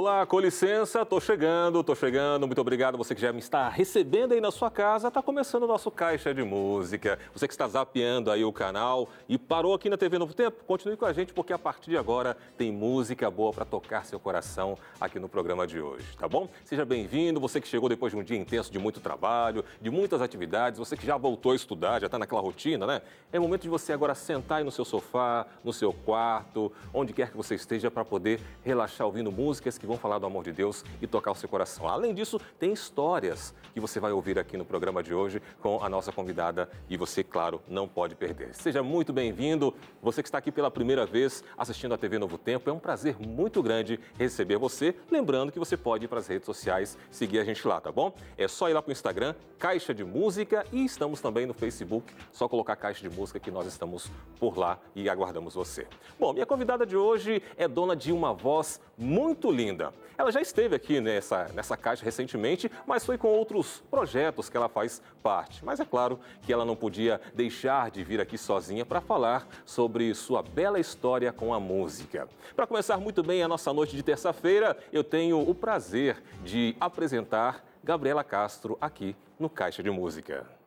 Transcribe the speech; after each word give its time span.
Olá, 0.00 0.24
com 0.24 0.40
licença, 0.40 1.04
tô 1.04 1.20
chegando, 1.20 1.84
tô 1.84 1.94
chegando. 1.94 2.46
Muito 2.46 2.58
obrigado 2.58 2.96
você 2.96 3.14
que 3.14 3.20
já 3.20 3.34
me 3.34 3.38
está 3.38 3.68
recebendo 3.68 4.32
aí 4.32 4.40
na 4.40 4.50
sua 4.50 4.70
casa. 4.70 5.10
Tá 5.10 5.20
começando 5.20 5.64
o 5.64 5.66
nosso 5.66 5.90
Caixa 5.90 6.32
de 6.32 6.42
Música. 6.42 7.18
Você 7.34 7.46
que 7.46 7.52
está 7.52 7.68
zapeando 7.68 8.30
aí 8.30 8.42
o 8.42 8.50
canal 8.50 9.10
e 9.28 9.36
parou 9.36 9.74
aqui 9.74 9.90
na 9.90 9.98
TV 9.98 10.16
Novo 10.16 10.32
Tempo, 10.32 10.64
continue 10.64 10.96
com 10.96 11.04
a 11.04 11.12
gente 11.12 11.34
porque 11.34 11.52
a 11.52 11.58
partir 11.58 11.90
de 11.90 11.98
agora 11.98 12.34
tem 12.56 12.72
música 12.72 13.30
boa 13.30 13.52
para 13.52 13.66
tocar 13.66 14.06
seu 14.06 14.18
coração 14.18 14.78
aqui 14.98 15.18
no 15.18 15.28
programa 15.28 15.66
de 15.66 15.78
hoje, 15.78 16.06
tá 16.18 16.26
bom? 16.26 16.48
Seja 16.64 16.86
bem-vindo, 16.86 17.38
você 17.38 17.60
que 17.60 17.68
chegou 17.68 17.86
depois 17.86 18.10
de 18.10 18.18
um 18.18 18.22
dia 18.22 18.38
intenso 18.38 18.72
de 18.72 18.78
muito 18.78 19.00
trabalho, 19.00 19.62
de 19.82 19.90
muitas 19.90 20.22
atividades, 20.22 20.78
você 20.78 20.96
que 20.96 21.04
já 21.04 21.18
voltou 21.18 21.52
a 21.52 21.56
estudar, 21.56 22.00
já 22.00 22.06
está 22.06 22.18
naquela 22.18 22.40
rotina, 22.40 22.86
né? 22.86 23.02
É 23.30 23.38
momento 23.38 23.62
de 23.64 23.68
você 23.68 23.92
agora 23.92 24.14
sentar 24.14 24.58
aí 24.60 24.64
no 24.64 24.70
seu 24.70 24.86
sofá, 24.86 25.46
no 25.62 25.74
seu 25.74 25.92
quarto, 25.92 26.72
onde 26.94 27.12
quer 27.12 27.30
que 27.30 27.36
você 27.36 27.54
esteja 27.54 27.90
para 27.90 28.02
poder 28.02 28.40
relaxar 28.64 29.06
ouvindo 29.06 29.30
músicas 29.30 29.76
que 29.76 29.89
vão 29.90 29.98
falar 29.98 30.18
do 30.18 30.26
amor 30.26 30.44
de 30.44 30.52
Deus 30.52 30.84
e 31.02 31.06
tocar 31.06 31.32
o 31.32 31.34
seu 31.34 31.48
coração. 31.48 31.88
Além 31.88 32.14
disso, 32.14 32.40
tem 32.58 32.72
histórias 32.72 33.52
que 33.74 33.80
você 33.80 33.98
vai 33.98 34.12
ouvir 34.12 34.38
aqui 34.38 34.56
no 34.56 34.64
programa 34.64 35.02
de 35.02 35.12
hoje 35.12 35.42
com 35.60 35.82
a 35.82 35.88
nossa 35.88 36.12
convidada 36.12 36.70
e 36.88 36.96
você, 36.96 37.24
claro, 37.24 37.60
não 37.68 37.88
pode 37.88 38.14
perder. 38.14 38.54
Seja 38.54 38.82
muito 38.82 39.12
bem-vindo. 39.12 39.74
Você 40.00 40.22
que 40.22 40.28
está 40.28 40.38
aqui 40.38 40.52
pela 40.52 40.70
primeira 40.70 41.04
vez 41.04 41.42
assistindo 41.58 41.92
a 41.92 41.98
TV 41.98 42.18
Novo 42.18 42.38
Tempo, 42.38 42.70
é 42.70 42.72
um 42.72 42.78
prazer 42.78 43.16
muito 43.18 43.62
grande 43.62 43.98
receber 44.16 44.58
você. 44.58 44.94
Lembrando 45.10 45.50
que 45.50 45.58
você 45.58 45.76
pode 45.76 46.04
ir 46.04 46.08
para 46.08 46.20
as 46.20 46.28
redes 46.28 46.46
sociais, 46.46 46.96
seguir 47.10 47.40
a 47.40 47.44
gente 47.44 47.66
lá, 47.66 47.80
tá 47.80 47.90
bom? 47.90 48.14
É 48.38 48.46
só 48.46 48.70
ir 48.70 48.74
lá 48.74 48.82
para 48.82 48.90
o 48.90 48.92
Instagram, 48.92 49.34
Caixa 49.58 49.92
de 49.92 50.04
Música, 50.04 50.64
e 50.72 50.84
estamos 50.84 51.20
também 51.20 51.46
no 51.46 51.54
Facebook. 51.54 52.14
Só 52.30 52.48
colocar 52.48 52.76
Caixa 52.76 53.08
de 53.08 53.14
Música 53.14 53.40
que 53.40 53.50
nós 53.50 53.66
estamos 53.66 54.10
por 54.38 54.56
lá 54.56 54.78
e 54.94 55.08
aguardamos 55.08 55.54
você. 55.54 55.86
Bom, 56.18 56.32
minha 56.32 56.46
convidada 56.46 56.86
de 56.86 56.96
hoje 56.96 57.42
é 57.56 57.66
dona 57.66 57.96
de 57.96 58.12
uma 58.12 58.32
voz 58.32 58.80
muito 58.96 59.50
linda 59.50 59.79
linda. 59.80 59.92
Ela 60.18 60.30
já 60.30 60.40
esteve 60.40 60.76
aqui 60.76 61.00
nessa, 61.00 61.48
nessa 61.54 61.76
caixa 61.78 62.04
recentemente, 62.04 62.70
mas 62.86 63.06
foi 63.06 63.16
com 63.16 63.28
outros 63.28 63.82
projetos 63.90 64.50
que 64.50 64.56
ela 64.56 64.68
faz 64.68 65.00
parte. 65.22 65.64
Mas 65.64 65.80
é 65.80 65.84
claro 65.84 66.20
que 66.42 66.52
ela 66.52 66.64
não 66.64 66.76
podia 66.76 67.18
deixar 67.34 67.90
de 67.90 68.04
vir 68.04 68.20
aqui 68.20 68.36
sozinha 68.36 68.84
para 68.84 69.00
falar 69.00 69.48
sobre 69.64 70.14
sua 70.14 70.42
bela 70.42 70.78
história 70.78 71.32
com 71.32 71.54
a 71.54 71.58
música. 71.58 72.28
Para 72.54 72.66
começar 72.66 72.98
muito 72.98 73.22
bem 73.22 73.42
a 73.42 73.48
nossa 73.48 73.72
noite 73.72 73.96
de 73.96 74.02
terça-feira, 74.02 74.76
eu 74.92 75.02
tenho 75.02 75.40
o 75.40 75.54
prazer 75.54 76.22
de 76.44 76.76
apresentar 76.78 77.64
Gabriela 77.82 78.22
Castro 78.22 78.76
aqui 78.78 79.16
no 79.38 79.48
Caixa 79.48 79.82
de 79.82 79.90
Música. 79.90 80.59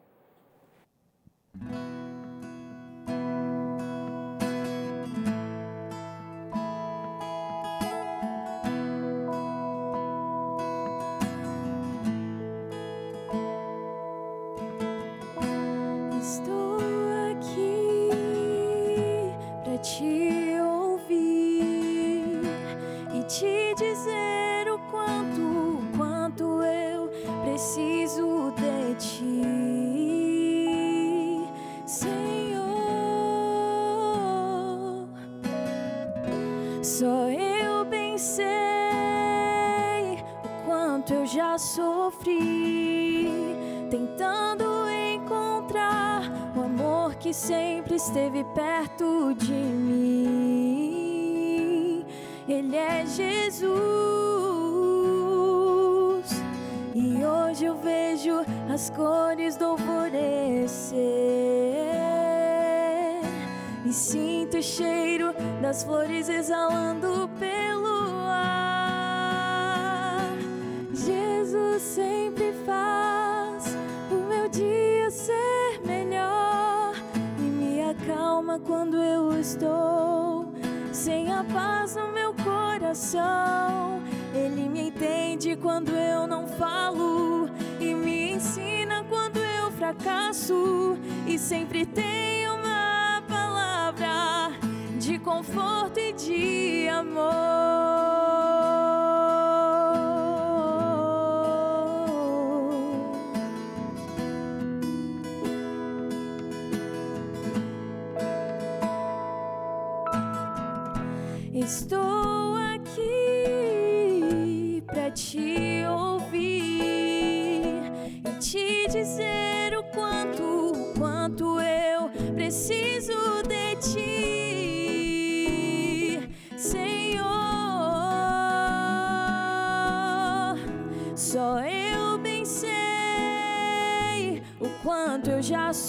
E 91.26 91.40
sempre 91.40 91.86
tem 91.86 92.50
uma 92.50 93.24
palavra 93.30 94.52
de 95.00 95.18
conforto 95.18 95.98
e 95.98 96.12
de 96.12 96.90
amor. 96.90 98.23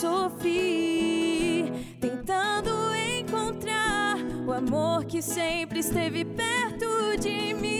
Sofri 0.05 1.73
tentando 1.99 2.71
encontrar 3.19 4.19
o 4.47 4.53
amor 4.53 5.07
que 5.07 5.23
sempre 5.23 5.79
esteve 5.79 6.27
perto 6.27 7.17
de 7.19 7.55
mim. 7.55 7.71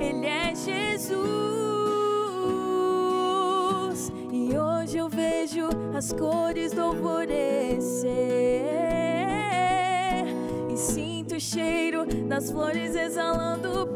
Ele 0.00 0.26
é 0.26 0.52
Jesus. 0.56 1.22
E 4.32 4.58
hoje 4.58 4.98
eu 4.98 5.08
vejo 5.08 5.68
as 5.96 6.12
cores 6.12 6.72
do 6.72 6.80
alvorecer. 6.80 8.10
E 10.68 10.76
sinto 10.76 11.36
o 11.36 11.40
cheiro 11.40 12.04
das 12.26 12.50
flores 12.50 12.96
exalando 12.96 13.91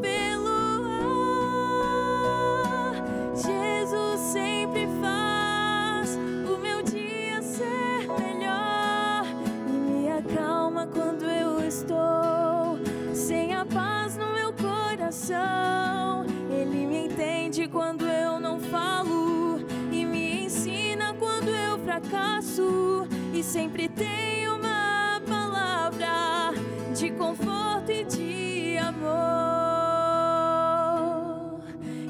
sempre 23.67 23.89
tem 23.89 24.49
uma 24.49 25.21
palavra 25.27 26.53
de 26.95 27.11
conforto 27.11 27.91
e 27.91 28.05
de 28.05 28.79
amor. 28.79 29.11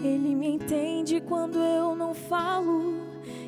Ele 0.05 0.35
me 0.35 0.49
entende 0.49 1.19
quando 1.23 1.59
eu 1.59 1.97
não 1.97 2.13
falo 2.13 3.01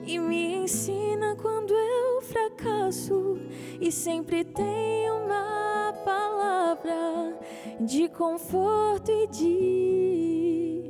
e 0.06 0.18
me 0.18 0.54
ensina 0.54 1.36
quando 1.36 1.74
eu 1.74 2.22
fracasso 2.22 3.38
e 3.78 3.92
sempre 3.92 4.42
tem 4.42 5.10
uma 5.10 5.92
palavra 6.02 7.36
de 7.78 8.08
conforto 8.08 9.12
e 9.12 9.26
de 9.26 10.82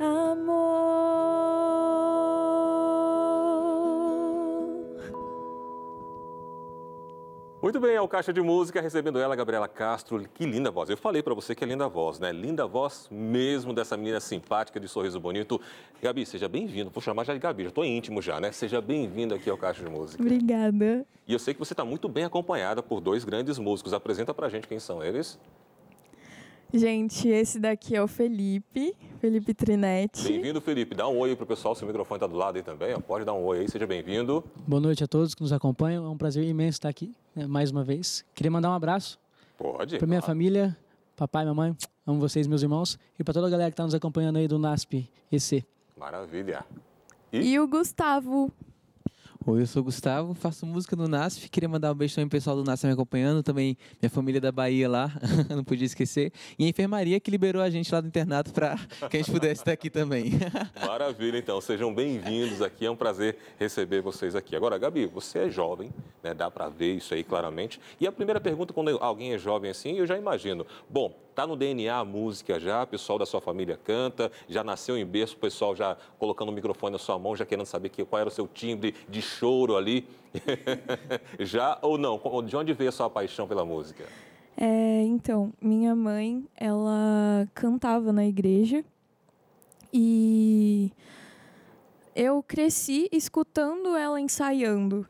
amor. 0.00 1.29
Muito 7.70 7.86
bem, 7.86 7.94
é 7.94 8.00
o 8.00 8.08
Caixa 8.08 8.32
de 8.32 8.42
Música, 8.42 8.80
recebendo 8.80 9.20
ela, 9.20 9.36
Gabriela 9.36 9.68
Castro. 9.68 10.28
Que 10.34 10.44
linda 10.44 10.72
voz. 10.72 10.90
Eu 10.90 10.96
falei 10.96 11.22
para 11.22 11.32
você 11.34 11.54
que 11.54 11.62
é 11.62 11.66
linda 11.68 11.88
voz, 11.88 12.18
né? 12.18 12.32
Linda 12.32 12.66
voz 12.66 13.06
mesmo 13.08 13.72
dessa 13.72 13.96
menina 13.96 14.18
simpática, 14.18 14.80
de 14.80 14.88
sorriso 14.88 15.20
bonito. 15.20 15.60
Gabi, 16.02 16.26
seja 16.26 16.48
bem-vindo. 16.48 16.90
Vou 16.90 17.00
chamar 17.00 17.22
já 17.22 17.32
de 17.32 17.38
Gabi, 17.38 17.62
já 17.62 17.68
estou 17.68 17.84
íntimo 17.84 18.20
já, 18.20 18.40
né? 18.40 18.50
Seja 18.50 18.80
bem-vinda 18.80 19.36
aqui 19.36 19.48
ao 19.48 19.56
Caixa 19.56 19.84
de 19.84 19.88
Música. 19.88 20.20
Obrigada. 20.20 21.06
E 21.28 21.32
eu 21.32 21.38
sei 21.38 21.54
que 21.54 21.60
você 21.60 21.72
está 21.72 21.84
muito 21.84 22.08
bem 22.08 22.24
acompanhada 22.24 22.82
por 22.82 23.00
dois 23.00 23.24
grandes 23.24 23.56
músicos. 23.56 23.94
Apresenta 23.94 24.34
pra 24.34 24.48
gente 24.48 24.66
quem 24.66 24.80
são 24.80 25.00
eles. 25.00 25.38
Gente, 26.72 27.28
esse 27.28 27.58
daqui 27.58 27.96
é 27.96 28.02
o 28.02 28.06
Felipe, 28.06 28.94
Felipe 29.20 29.52
Trinetti. 29.52 30.28
Bem-vindo, 30.28 30.60
Felipe. 30.60 30.94
Dá 30.94 31.08
um 31.08 31.18
oi 31.18 31.34
para 31.34 31.42
o 31.42 31.46
pessoal, 31.46 31.74
seu 31.74 31.84
microfone 31.84 32.16
está 32.18 32.28
do 32.28 32.36
lado 32.36 32.56
aí 32.56 32.62
também. 32.62 32.98
Pode 33.00 33.24
dar 33.24 33.32
um 33.32 33.44
oi 33.44 33.60
aí, 33.60 33.68
seja 33.68 33.88
bem-vindo. 33.88 34.44
Boa 34.68 34.80
noite 34.80 35.02
a 35.02 35.08
todos 35.08 35.34
que 35.34 35.42
nos 35.42 35.52
acompanham. 35.52 36.06
É 36.06 36.08
um 36.08 36.16
prazer 36.16 36.44
imenso 36.44 36.76
estar 36.76 36.88
aqui 36.88 37.12
né, 37.34 37.44
mais 37.44 37.72
uma 37.72 37.82
vez. 37.82 38.24
Queria 38.36 38.52
mandar 38.52 38.70
um 38.70 38.74
abraço. 38.74 39.18
Pode. 39.58 39.98
Para 39.98 40.06
minha 40.06 40.22
família, 40.22 40.76
papai, 41.16 41.44
mamãe, 41.44 41.76
amo 42.06 42.20
vocês, 42.20 42.46
meus 42.46 42.62
irmãos, 42.62 42.96
e 43.18 43.24
para 43.24 43.34
toda 43.34 43.48
a 43.48 43.50
galera 43.50 43.70
que 43.70 43.74
está 43.74 43.82
nos 43.82 43.94
acompanhando 43.94 44.36
aí 44.36 44.46
do 44.46 44.56
NASP 44.56 45.10
EC. 45.32 45.64
Maravilha. 45.98 46.64
E, 47.32 47.52
e 47.52 47.58
o 47.58 47.66
Gustavo. 47.66 48.52
Oi, 49.46 49.62
eu 49.62 49.66
sou 49.66 49.80
o 49.80 49.84
Gustavo, 49.86 50.34
faço 50.34 50.66
música 50.66 50.94
no 50.94 51.08
NASF. 51.08 51.48
Queria 51.48 51.66
mandar 51.66 51.90
um 51.92 51.94
beijo 51.94 52.14
também 52.14 52.28
pro 52.28 52.36
pessoal 52.36 52.54
do 52.56 52.62
NASF 52.62 52.86
me 52.86 52.92
acompanhando, 52.92 53.42
também 53.42 53.74
minha 54.00 54.10
família 54.10 54.38
da 54.38 54.52
Bahia 54.52 54.86
lá, 54.86 55.10
não 55.48 55.64
podia 55.64 55.86
esquecer. 55.86 56.30
E 56.58 56.66
a 56.66 56.68
enfermaria 56.68 57.18
que 57.18 57.30
liberou 57.30 57.62
a 57.62 57.70
gente 57.70 57.90
lá 57.90 58.02
do 58.02 58.06
internato 58.06 58.52
para 58.52 58.76
que 59.08 59.16
a 59.16 59.20
gente 59.20 59.32
pudesse 59.32 59.62
estar 59.62 59.72
aqui 59.72 59.88
também. 59.88 60.32
Maravilha, 60.86 61.38
então, 61.38 61.58
sejam 61.58 61.92
bem-vindos 61.92 62.60
aqui, 62.60 62.84
é 62.84 62.90
um 62.90 62.96
prazer 62.96 63.38
receber 63.58 64.02
vocês 64.02 64.36
aqui. 64.36 64.54
Agora, 64.54 64.76
Gabi, 64.76 65.06
você 65.06 65.38
é 65.38 65.48
jovem, 65.48 65.90
né? 66.22 66.34
dá 66.34 66.50
para 66.50 66.68
ver 66.68 66.96
isso 66.96 67.14
aí 67.14 67.24
claramente. 67.24 67.80
E 67.98 68.06
a 68.06 68.12
primeira 68.12 68.42
pergunta, 68.42 68.74
quando 68.74 68.90
alguém 69.00 69.32
é 69.32 69.38
jovem 69.38 69.70
assim, 69.70 69.96
eu 69.96 70.06
já 70.06 70.18
imagino, 70.18 70.66
bom, 70.86 71.16
Está 71.30 71.46
no 71.46 71.54
DNA 71.54 71.96
a 71.96 72.04
música 72.04 72.58
já, 72.58 72.82
o 72.82 72.86
pessoal 72.88 73.18
da 73.18 73.24
sua 73.24 73.40
família 73.40 73.78
canta, 73.82 74.32
já 74.48 74.64
nasceu 74.64 74.98
em 74.98 75.06
berço, 75.06 75.36
o 75.36 75.38
pessoal 75.38 75.76
já 75.76 75.96
colocando 76.18 76.48
o 76.48 76.52
microfone 76.52 76.92
na 76.92 76.98
sua 76.98 77.18
mão, 77.18 77.36
já 77.36 77.46
querendo 77.46 77.66
saber 77.66 77.88
que, 77.88 78.04
qual 78.04 78.20
era 78.20 78.28
o 78.28 78.32
seu 78.32 78.48
timbre 78.48 78.94
de 79.08 79.22
choro 79.22 79.76
ali. 79.76 80.06
já 81.38 81.78
ou 81.82 81.96
não? 81.96 82.20
De 82.44 82.56
onde 82.56 82.72
veio 82.72 82.90
a 82.90 82.92
sua 82.92 83.08
paixão 83.08 83.46
pela 83.46 83.64
música? 83.64 84.04
É, 84.56 85.02
então, 85.04 85.52
minha 85.60 85.94
mãe, 85.94 86.44
ela 86.56 87.48
cantava 87.54 88.12
na 88.12 88.26
igreja 88.26 88.84
e 89.92 90.92
eu 92.14 92.42
cresci 92.42 93.08
escutando 93.12 93.96
ela 93.96 94.20
ensaiando. 94.20 95.06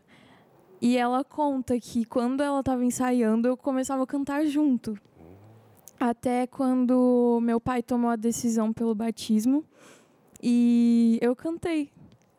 E 0.82 0.96
ela 0.96 1.24
conta 1.24 1.78
que 1.80 2.04
quando 2.04 2.42
ela 2.42 2.60
estava 2.60 2.84
ensaiando, 2.84 3.48
eu 3.48 3.56
começava 3.56 4.02
a 4.02 4.06
cantar 4.06 4.46
junto. 4.46 4.98
Até 6.00 6.46
quando 6.46 7.38
meu 7.42 7.60
pai 7.60 7.82
tomou 7.82 8.08
a 8.08 8.16
decisão 8.16 8.72
pelo 8.72 8.94
batismo 8.94 9.62
e 10.42 11.18
eu 11.20 11.36
cantei. 11.36 11.90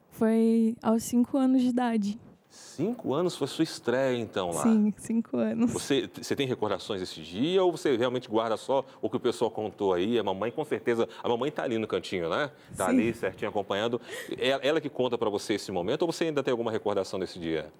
Foi 0.09 0.75
aos 0.81 1.03
cinco 1.03 1.37
anos 1.37 1.61
de 1.61 1.67
idade. 1.67 2.19
Cinco 2.49 3.13
anos 3.13 3.35
foi 3.35 3.47
sua 3.47 3.63
estreia, 3.63 4.17
então, 4.17 4.49
lá? 4.49 4.63
Sim, 4.63 4.91
cinco 4.97 5.37
anos. 5.37 5.71
Você, 5.71 6.09
você 6.19 6.35
tem 6.35 6.47
recordações 6.47 6.99
desse 6.99 7.21
dia 7.21 7.63
ou 7.63 7.71
você 7.71 7.95
realmente 7.95 8.27
guarda 8.27 8.57
só 8.57 8.83
o 8.99 9.07
que 9.07 9.17
o 9.17 9.19
pessoal 9.19 9.51
contou 9.51 9.93
aí? 9.93 10.17
A 10.17 10.23
mamãe, 10.23 10.51
com 10.51 10.65
certeza, 10.65 11.07
a 11.23 11.29
mamãe 11.29 11.49
está 11.49 11.63
ali 11.63 11.77
no 11.77 11.87
cantinho, 11.87 12.29
né? 12.29 12.49
Está 12.71 12.87
ali 12.87 13.13
certinho 13.13 13.49
acompanhando. 13.49 14.01
É 14.37 14.67
ela 14.67 14.81
que 14.81 14.89
conta 14.89 15.19
para 15.19 15.29
você 15.29 15.53
esse 15.53 15.71
momento 15.71 16.01
ou 16.01 16.11
você 16.11 16.25
ainda 16.25 16.41
tem 16.41 16.51
alguma 16.51 16.71
recordação 16.71 17.19
desse 17.19 17.37
dia? 17.37 17.71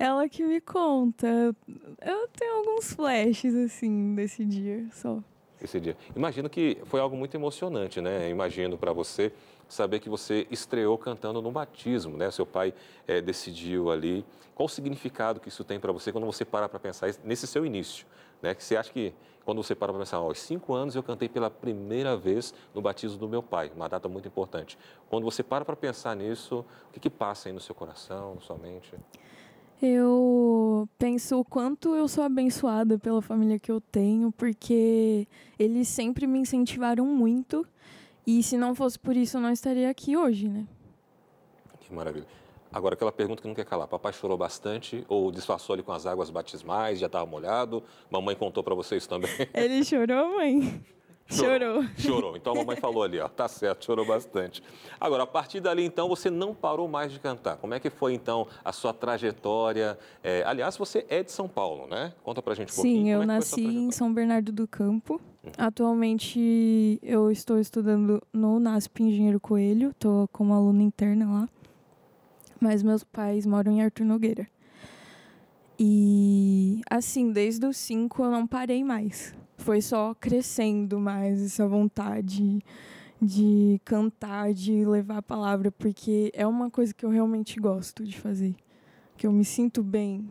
Ela 0.00 0.26
que 0.30 0.42
me 0.42 0.62
conta. 0.62 1.26
Eu 2.00 2.26
tenho 2.28 2.54
alguns 2.56 2.94
flashes, 2.94 3.54
assim, 3.54 4.14
desse 4.14 4.46
dia 4.46 4.88
só. 4.92 5.22
Esse 5.62 5.78
dia. 5.78 5.94
Imagino 6.16 6.48
que 6.48 6.78
foi 6.86 7.00
algo 7.00 7.14
muito 7.14 7.34
emocionante, 7.34 8.00
né? 8.00 8.30
Imagino 8.30 8.78
para 8.78 8.94
você 8.94 9.30
saber 9.68 10.00
que 10.00 10.08
você 10.08 10.46
estreou 10.50 10.96
cantando 10.96 11.42
no 11.42 11.52
batismo, 11.52 12.16
né? 12.16 12.30
Seu 12.30 12.46
pai 12.46 12.72
é, 13.06 13.20
decidiu 13.20 13.90
ali. 13.90 14.24
Qual 14.54 14.64
o 14.64 14.70
significado 14.70 15.38
que 15.38 15.50
isso 15.50 15.64
tem 15.64 15.78
para 15.78 15.92
você 15.92 16.10
quando 16.10 16.24
você 16.24 16.46
para 16.46 16.66
para 16.66 16.78
pensar 16.78 17.14
nesse 17.22 17.46
seu 17.46 17.66
início, 17.66 18.06
né? 18.40 18.54
Que 18.54 18.64
você 18.64 18.76
acha 18.76 18.90
que 18.90 19.12
quando 19.44 19.62
você 19.62 19.74
para 19.74 19.92
para 19.92 19.98
pensar, 19.98 20.16
aos 20.16 20.38
cinco 20.38 20.72
anos 20.72 20.96
eu 20.96 21.02
cantei 21.02 21.28
pela 21.28 21.50
primeira 21.50 22.16
vez 22.16 22.54
no 22.74 22.80
batismo 22.80 23.18
do 23.18 23.28
meu 23.28 23.42
pai, 23.42 23.70
uma 23.76 23.86
data 23.86 24.08
muito 24.08 24.26
importante. 24.26 24.78
Quando 25.10 25.24
você 25.24 25.42
para 25.42 25.62
para 25.62 25.76
pensar 25.76 26.16
nisso, 26.16 26.64
o 26.88 26.92
que, 26.94 27.00
que 27.00 27.10
passa 27.10 27.50
aí 27.50 27.52
no 27.52 27.60
seu 27.60 27.74
coração, 27.74 28.36
na 28.36 28.40
sua 28.40 28.56
mente? 28.56 28.94
Eu 29.82 30.88
penso 30.98 31.40
o 31.40 31.44
quanto 31.44 31.94
eu 31.94 32.06
sou 32.06 32.22
abençoada 32.22 32.98
pela 32.98 33.22
família 33.22 33.58
que 33.58 33.72
eu 33.72 33.80
tenho, 33.80 34.30
porque 34.30 35.26
eles 35.58 35.88
sempre 35.88 36.26
me 36.26 36.38
incentivaram 36.38 37.06
muito. 37.06 37.66
E 38.26 38.42
se 38.42 38.58
não 38.58 38.74
fosse 38.74 38.98
por 38.98 39.16
isso, 39.16 39.38
eu 39.38 39.40
não 39.40 39.50
estaria 39.50 39.88
aqui 39.88 40.16
hoje, 40.16 40.48
né? 40.48 40.66
Que 41.80 41.94
maravilha. 41.94 42.26
Agora, 42.72 42.94
aquela 42.94 43.10
pergunta 43.10 43.42
que 43.42 43.48
não 43.48 43.54
quer 43.54 43.64
calar. 43.64 43.88
Papai 43.88 44.12
chorou 44.12 44.36
bastante 44.36 45.04
ou 45.08 45.32
disfarçou 45.32 45.74
ali 45.74 45.82
com 45.82 45.92
as 45.92 46.06
águas 46.06 46.30
batismais, 46.30 47.00
já 47.00 47.06
estava 47.06 47.26
molhado? 47.26 47.82
Mamãe 48.10 48.36
contou 48.36 48.62
para 48.62 48.74
vocês 48.74 49.06
também? 49.06 49.30
Ele 49.52 49.82
chorou, 49.82 50.36
mãe? 50.36 50.80
Chorou. 51.30 51.84
Chorou. 51.96 52.36
Então 52.36 52.52
a 52.52 52.56
mamãe 52.56 52.76
falou 52.76 53.02
ali, 53.02 53.20
ó, 53.20 53.28
tá 53.28 53.46
certo, 53.46 53.84
chorou 53.84 54.04
bastante. 54.04 54.62
Agora, 55.00 55.22
a 55.22 55.26
partir 55.26 55.60
dali, 55.60 55.84
então, 55.84 56.08
você 56.08 56.28
não 56.28 56.54
parou 56.54 56.88
mais 56.88 57.12
de 57.12 57.20
cantar. 57.20 57.56
Como 57.56 57.72
é 57.72 57.80
que 57.80 57.88
foi, 57.88 58.14
então, 58.14 58.46
a 58.64 58.72
sua 58.72 58.92
trajetória? 58.92 59.98
É, 60.22 60.42
aliás, 60.44 60.76
você 60.76 61.06
é 61.08 61.22
de 61.22 61.30
São 61.30 61.48
Paulo, 61.48 61.86
né? 61.86 62.12
Conta 62.22 62.42
pra 62.42 62.54
gente 62.54 62.70
um 62.70 62.72
Sim, 62.72 62.82
pouquinho. 62.82 63.04
Sim, 63.04 63.10
eu 63.10 63.22
é 63.22 63.26
nasci 63.26 63.64
em 63.64 63.90
São 63.90 64.12
Bernardo 64.12 64.50
do 64.50 64.66
Campo. 64.66 65.20
Uhum. 65.42 65.52
Atualmente, 65.56 66.98
eu 67.02 67.30
estou 67.30 67.58
estudando 67.58 68.20
no 68.32 68.58
NASP 68.58 69.02
Engenheiro 69.02 69.40
Coelho. 69.40 69.90
Estou 69.90 70.28
como 70.28 70.52
aluna 70.52 70.82
interna 70.82 71.30
lá. 71.30 71.48
Mas 72.60 72.82
meus 72.82 73.04
pais 73.04 73.46
moram 73.46 73.72
em 73.72 73.82
Arthur 73.82 74.04
Nogueira. 74.04 74.46
E, 75.78 76.82
assim, 76.90 77.32
desde 77.32 77.64
os 77.64 77.78
cinco 77.78 78.22
eu 78.22 78.30
não 78.30 78.46
parei 78.46 78.84
mais 78.84 79.34
foi 79.60 79.80
só 79.82 80.14
crescendo 80.14 80.98
mais 80.98 81.42
essa 81.42 81.68
vontade 81.68 82.64
de 83.20 83.80
cantar, 83.84 84.54
de 84.54 84.84
levar 84.84 85.18
a 85.18 85.22
palavra, 85.22 85.70
porque 85.70 86.32
é 86.34 86.46
uma 86.46 86.70
coisa 86.70 86.94
que 86.94 87.04
eu 87.04 87.10
realmente 87.10 87.60
gosto 87.60 88.04
de 88.04 88.18
fazer, 88.18 88.54
que 89.16 89.26
eu 89.26 89.32
me 89.32 89.44
sinto 89.44 89.82
bem. 89.82 90.28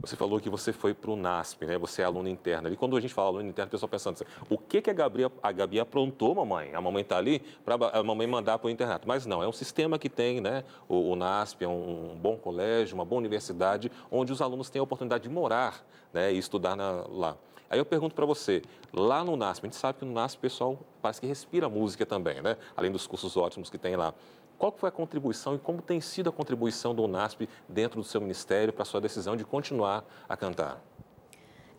Você 0.00 0.14
falou 0.14 0.38
que 0.38 0.48
você 0.48 0.72
foi 0.72 0.94
para 0.94 1.10
o 1.10 1.16
NASP, 1.16 1.66
né? 1.66 1.76
Você 1.76 2.02
é 2.02 2.04
aluna 2.04 2.30
interna. 2.30 2.70
E 2.70 2.76
quando 2.76 2.96
a 2.96 3.00
gente 3.00 3.12
fala 3.12 3.28
aluna 3.28 3.48
interna, 3.48 3.66
o 3.66 3.70
pessoal 3.70 3.88
pensando 3.88 4.14
assim, 4.14 4.24
o 4.48 4.56
que, 4.56 4.80
que 4.80 4.90
a, 4.90 4.92
Gabi, 4.92 5.24
a 5.42 5.50
Gabi 5.50 5.80
aprontou, 5.80 6.36
mamãe? 6.36 6.72
A 6.72 6.80
mamãe 6.80 7.02
está 7.02 7.18
ali 7.18 7.40
para 7.64 7.74
a 7.92 8.02
mamãe 8.02 8.26
mandar 8.26 8.58
para 8.60 8.68
o 8.68 8.70
internato. 8.70 9.08
Mas 9.08 9.26
não, 9.26 9.42
é 9.42 9.48
um 9.48 9.52
sistema 9.52 9.98
que 9.98 10.08
tem, 10.08 10.40
né? 10.40 10.62
O, 10.88 11.10
o 11.10 11.16
NASP 11.16 11.64
é 11.64 11.68
um, 11.68 12.12
um, 12.12 12.16
bom 12.16 12.36
colégio, 12.36 12.94
uma 12.94 13.04
boa 13.04 13.18
universidade, 13.18 13.90
onde 14.08 14.32
os 14.32 14.40
alunos 14.40 14.70
têm 14.70 14.78
a 14.78 14.84
oportunidade 14.84 15.24
de 15.24 15.28
morar 15.28 15.84
né? 16.12 16.32
e 16.32 16.38
estudar 16.38 16.76
na, 16.76 17.04
lá. 17.08 17.36
Aí 17.70 17.78
eu 17.78 17.84
pergunto 17.84 18.14
para 18.14 18.24
você, 18.24 18.62
lá 18.92 19.22
no 19.22 19.36
NASP, 19.36 19.66
a 19.66 19.68
gente 19.68 19.76
sabe 19.76 19.98
que 19.98 20.04
no 20.04 20.12
NASP 20.12 20.38
o 20.38 20.40
pessoal 20.40 20.78
parece 21.02 21.20
que 21.20 21.26
respira 21.26 21.68
música 21.68 22.06
também, 22.06 22.40
né? 22.40 22.56
Além 22.74 22.90
dos 22.90 23.06
cursos 23.06 23.36
ótimos 23.36 23.68
que 23.68 23.76
tem 23.76 23.94
lá. 23.94 24.14
Qual 24.56 24.72
foi 24.72 24.88
a 24.88 24.92
contribuição 24.92 25.54
e 25.54 25.58
como 25.58 25.82
tem 25.82 26.00
sido 26.00 26.30
a 26.30 26.32
contribuição 26.32 26.94
do 26.94 27.06
NASP 27.06 27.48
dentro 27.68 28.00
do 28.00 28.04
seu 28.04 28.20
ministério 28.20 28.72
para 28.72 28.82
a 28.82 28.86
sua 28.86 29.00
decisão 29.00 29.36
de 29.36 29.44
continuar 29.44 30.04
a 30.28 30.36
cantar? 30.36 30.82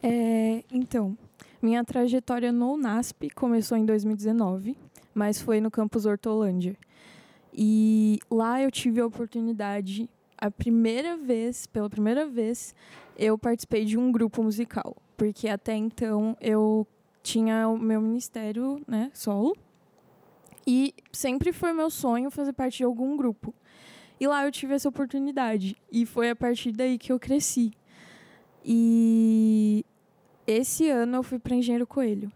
É, 0.02 0.64
então, 0.72 1.18
minha 1.62 1.84
trajetória 1.84 2.52
no 2.52 2.78
NASP 2.78 3.30
começou 3.32 3.78
em 3.78 3.86
2019, 3.86 4.78
mas 5.14 5.42
foi 5.42 5.60
no 5.60 5.72
campus 5.72 6.06
Hortolândia. 6.06 6.78
E 7.52 8.20
lá 8.30 8.62
eu 8.62 8.70
tive 8.70 9.02
a 9.02 9.06
oportunidade, 9.06 10.08
a 10.38 10.52
primeira 10.52 11.18
vez, 11.18 11.66
pela 11.66 11.90
primeira 11.90 12.28
vez, 12.28 12.74
eu 13.18 13.38
participei 13.38 13.84
de 13.84 13.98
um 13.98 14.12
grupo 14.12 14.42
musical 14.42 14.96
porque 15.20 15.50
até 15.50 15.76
então 15.76 16.36
eu 16.40 16.88
tinha 17.22 17.68
o 17.68 17.78
meu 17.78 18.00
ministério, 18.00 18.82
né, 18.88 19.12
solo, 19.14 19.54
e 20.66 20.96
sempre 21.12 21.52
foi 21.52 21.74
meu 21.74 21.90
sonho 21.90 22.32
fazer 22.32 22.54
parte 22.54 22.78
de 22.78 22.84
algum 22.86 23.18
grupo. 23.18 23.54
E 24.18 24.26
lá 24.26 24.46
eu 24.46 24.52
tive 24.52 24.76
essa 24.76 24.88
oportunidade, 24.88 25.76
e 25.92 26.06
foi 26.06 26.30
a 26.30 26.36
partir 26.36 26.72
daí 26.72 26.98
que 26.98 27.12
eu 27.12 27.20
cresci. 27.20 27.72
E 28.64 29.86
esse 30.48 30.90
ano 30.90 31.18
eu 31.18 31.24
fui 31.24 31.38
para 31.38 31.54
Engenheiro 31.54 31.86
Coelho. 31.86 32.32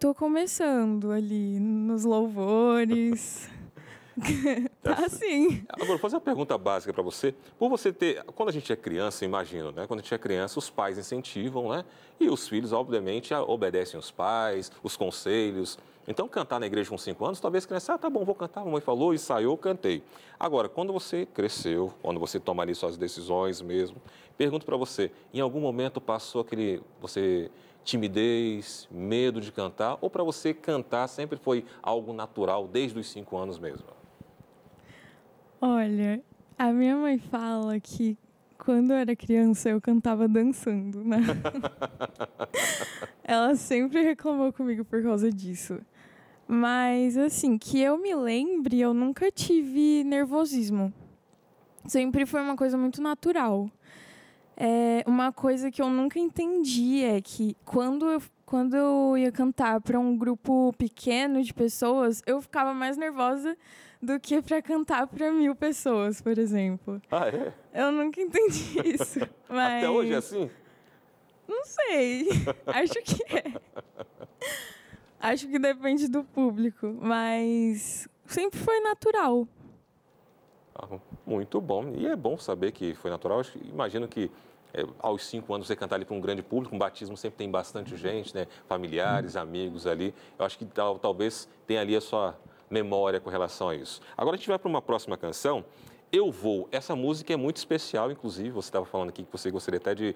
Tô 0.00 0.12
começando 0.12 1.12
ali 1.12 1.60
nos 1.60 2.04
louvores. 2.04 3.48
tá 4.82 5.04
assim. 5.04 5.64
Agora, 5.68 5.88
vou 5.88 5.98
fazer 5.98 6.16
uma 6.16 6.22
pergunta 6.22 6.56
básica 6.56 6.92
para 6.92 7.02
você. 7.02 7.34
Por 7.58 7.68
você 7.68 7.92
ter. 7.92 8.22
Quando 8.24 8.48
a 8.48 8.52
gente 8.52 8.72
é 8.72 8.76
criança, 8.76 9.24
imagino, 9.24 9.70
né? 9.72 9.86
Quando 9.86 10.00
a 10.00 10.02
gente 10.02 10.14
é 10.14 10.18
criança, 10.18 10.58
os 10.58 10.70
pais 10.70 10.98
incentivam, 10.98 11.68
né? 11.68 11.84
E 12.18 12.28
os 12.28 12.48
filhos, 12.48 12.72
obviamente, 12.72 13.34
obedecem 13.34 13.98
os 13.98 14.10
pais, 14.10 14.72
os 14.82 14.96
conselhos. 14.96 15.78
Então, 16.08 16.28
cantar 16.28 16.60
na 16.60 16.66
igreja 16.66 16.88
com 16.88 16.96
cinco 16.96 17.24
anos, 17.26 17.40
talvez 17.40 17.64
a 17.64 17.66
criança, 17.66 17.94
ah, 17.94 17.98
tá 17.98 18.08
bom, 18.08 18.24
vou 18.24 18.34
cantar, 18.34 18.60
a 18.60 18.64
mamãe 18.64 18.80
falou, 18.80 19.12
ensaiou, 19.12 19.56
cantei. 19.56 20.04
Agora, 20.38 20.68
quando 20.68 20.92
você 20.92 21.26
cresceu, 21.26 21.92
quando 22.00 22.20
você 22.20 22.38
toma 22.38 22.62
ali 22.62 22.76
suas 22.76 22.96
decisões 22.96 23.60
mesmo, 23.60 24.00
pergunto 24.38 24.64
para 24.64 24.76
você, 24.76 25.10
em 25.34 25.40
algum 25.40 25.58
momento 25.58 26.00
passou 26.00 26.42
aquele, 26.42 26.80
você, 27.00 27.50
timidez, 27.82 28.86
medo 28.88 29.40
de 29.40 29.50
cantar, 29.50 29.98
ou 30.00 30.08
para 30.08 30.22
você 30.22 30.54
cantar 30.54 31.08
sempre 31.08 31.38
foi 31.38 31.64
algo 31.82 32.12
natural, 32.12 32.68
desde 32.68 33.00
os 33.00 33.08
cinco 33.08 33.36
anos 33.36 33.58
mesmo? 33.58 33.95
Olha, 35.60 36.22
a 36.58 36.70
minha 36.70 36.96
mãe 36.96 37.18
fala 37.18 37.80
que 37.80 38.18
quando 38.58 38.90
eu 38.90 38.96
era 38.96 39.16
criança 39.16 39.70
eu 39.70 39.80
cantava 39.80 40.28
dançando, 40.28 41.02
né? 41.02 41.18
Ela 43.24 43.54
sempre 43.54 44.02
reclamou 44.02 44.52
comigo 44.52 44.84
por 44.84 45.02
causa 45.02 45.30
disso. 45.30 45.80
Mas, 46.46 47.16
assim, 47.16 47.58
que 47.58 47.80
eu 47.80 47.98
me 47.98 48.14
lembre, 48.14 48.80
eu 48.80 48.92
nunca 48.92 49.32
tive 49.32 50.04
nervosismo. 50.04 50.92
Sempre 51.86 52.26
foi 52.26 52.40
uma 52.40 52.56
coisa 52.56 52.76
muito 52.76 53.00
natural. 53.00 53.70
É, 54.56 55.02
uma 55.06 55.32
coisa 55.32 55.70
que 55.70 55.80
eu 55.80 55.88
nunca 55.88 56.18
entendi 56.18 57.02
é 57.02 57.20
que 57.20 57.56
quando 57.64 58.06
eu, 58.06 58.22
quando 58.44 58.76
eu 58.76 59.18
ia 59.18 59.32
cantar 59.32 59.80
para 59.80 59.98
um 59.98 60.16
grupo 60.16 60.72
pequeno 60.78 61.42
de 61.42 61.52
pessoas, 61.52 62.22
eu 62.26 62.40
ficava 62.40 62.72
mais 62.72 62.96
nervosa 62.96 63.56
do 64.00 64.18
que 64.20 64.40
para 64.42 64.60
cantar 64.62 65.06
para 65.06 65.32
mil 65.32 65.54
pessoas, 65.54 66.20
por 66.20 66.38
exemplo. 66.38 67.00
Ah, 67.10 67.28
é? 67.28 67.52
Eu 67.74 67.92
nunca 67.92 68.20
entendi 68.20 68.80
isso. 68.94 69.20
Mas... 69.48 69.84
Até 69.84 69.90
hoje 69.90 70.12
é 70.12 70.16
assim? 70.16 70.50
Não 71.48 71.64
sei. 71.64 72.28
Acho 72.66 73.02
que 73.02 73.22
é. 73.34 73.52
Acho 75.18 75.48
que 75.48 75.58
depende 75.58 76.08
do 76.08 76.22
público, 76.22 76.94
mas 77.00 78.08
sempre 78.26 78.58
foi 78.60 78.80
natural. 78.80 79.48
Ah, 80.74 80.98
muito 81.26 81.60
bom. 81.60 81.92
E 81.96 82.06
é 82.06 82.14
bom 82.14 82.36
saber 82.36 82.72
que 82.72 82.94
foi 82.94 83.10
natural. 83.10 83.42
Imagino 83.64 84.06
que 84.06 84.30
é, 84.74 84.84
aos 84.98 85.24
cinco 85.24 85.54
anos 85.54 85.66
você 85.66 85.74
cantar 85.74 85.96
ali 85.96 86.04
para 86.04 86.14
um 86.14 86.20
grande 86.20 86.42
público, 86.42 86.74
um 86.74 86.78
batismo 86.78 87.16
sempre 87.16 87.38
tem 87.38 87.50
bastante 87.50 87.96
gente, 87.96 88.34
né? 88.34 88.46
familiares, 88.68 89.34
amigos 89.34 89.86
ali. 89.86 90.14
Eu 90.38 90.44
acho 90.44 90.58
que 90.58 90.66
tal, 90.66 90.98
talvez 90.98 91.48
tenha 91.66 91.80
ali 91.80 91.96
a 91.96 92.00
sua 92.00 92.38
memória 92.70 93.20
com 93.20 93.30
relação 93.30 93.68
a 93.68 93.74
isso. 93.74 94.00
Agora 94.16 94.36
a 94.36 94.38
gente 94.38 94.48
vai 94.48 94.58
para 94.58 94.68
uma 94.68 94.82
próxima 94.82 95.16
canção. 95.16 95.64
Eu 96.12 96.30
Vou. 96.30 96.68
Essa 96.70 96.94
música 96.94 97.32
é 97.32 97.36
muito 97.36 97.56
especial, 97.56 98.10
inclusive, 98.10 98.50
você 98.50 98.68
estava 98.68 98.86
falando 98.86 99.08
aqui 99.08 99.24
que 99.24 99.32
você 99.32 99.50
gostaria 99.50 99.78
até 99.78 99.94
de 99.94 100.14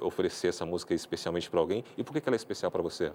oferecer 0.00 0.48
essa 0.48 0.64
música 0.64 0.94
especialmente 0.94 1.50
para 1.50 1.60
alguém. 1.60 1.84
E 1.96 2.02
por 2.02 2.12
que 2.12 2.22
ela 2.26 2.34
é 2.34 2.36
especial 2.36 2.70
para 2.70 2.82
você? 2.82 3.12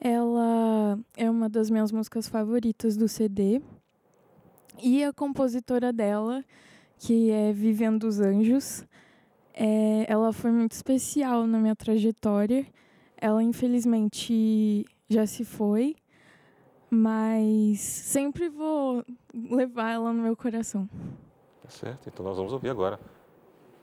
Ela 0.00 0.98
é 1.16 1.28
uma 1.28 1.48
das 1.48 1.68
minhas 1.68 1.92
músicas 1.92 2.28
favoritas 2.28 2.96
do 2.96 3.08
CD. 3.08 3.60
E 4.82 5.04
a 5.04 5.12
compositora 5.12 5.92
dela, 5.92 6.42
que 6.98 7.30
é 7.30 7.52
Vivian 7.52 7.98
dos 7.98 8.18
Anjos, 8.20 8.84
é, 9.52 10.06
ela 10.08 10.32
foi 10.32 10.50
muito 10.50 10.72
especial 10.72 11.46
na 11.46 11.58
minha 11.58 11.76
trajetória. 11.76 12.66
Ela, 13.16 13.42
infelizmente, 13.42 14.86
já 15.06 15.26
se 15.26 15.44
foi, 15.44 15.96
mas 16.90 17.80
sempre 17.80 18.48
vou 18.48 19.04
levar 19.32 19.92
ela 19.92 20.12
no 20.12 20.22
meu 20.22 20.36
coração. 20.36 20.88
Tá 21.62 21.70
certo, 21.70 22.08
então 22.08 22.24
nós 22.24 22.36
vamos 22.36 22.52
ouvir 22.52 22.70
agora 22.70 22.98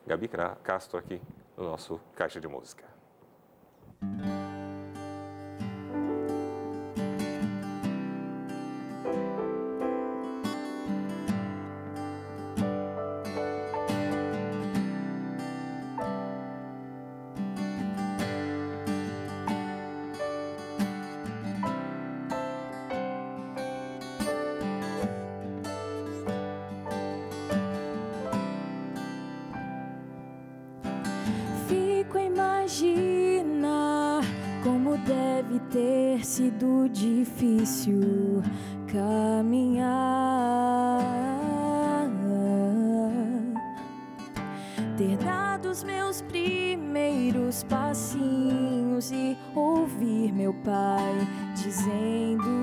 Gabi 0.06 0.30
Castro 0.64 0.98
aqui 0.98 1.22
no 1.56 1.64
nosso 1.64 2.00
Caixa 2.16 2.40
de 2.40 2.48
Música. 2.48 2.86
Difícil 37.68 38.42
caminhar. 38.88 39.88
Ter 44.98 45.18
dado 45.18 45.70
os 45.70 45.84
meus 45.84 46.22
primeiros 46.24 47.64
passinhos 47.64 49.12
e 49.12 49.38
ouvir 49.54 50.32
meu 50.34 50.54
pai 50.64 51.14
dizendo: 51.56 52.57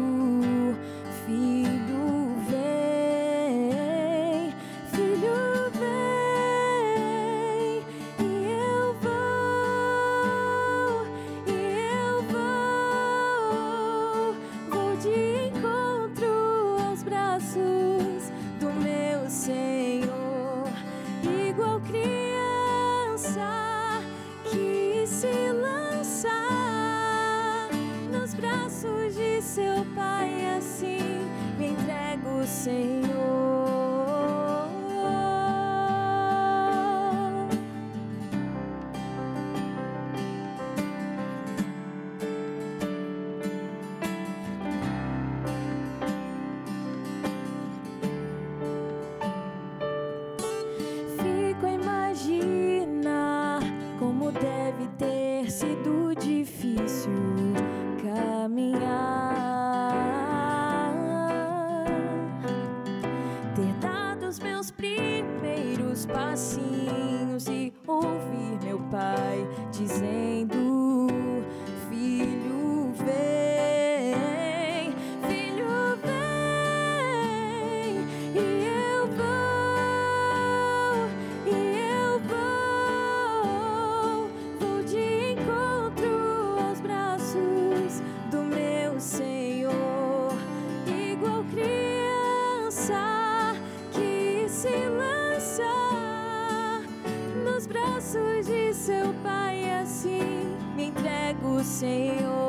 seu 98.85 99.15
Pai, 99.23 99.81
assim 99.81 100.59
me 100.77 100.89
entrego, 100.89 101.65
Senhor. 101.65 102.44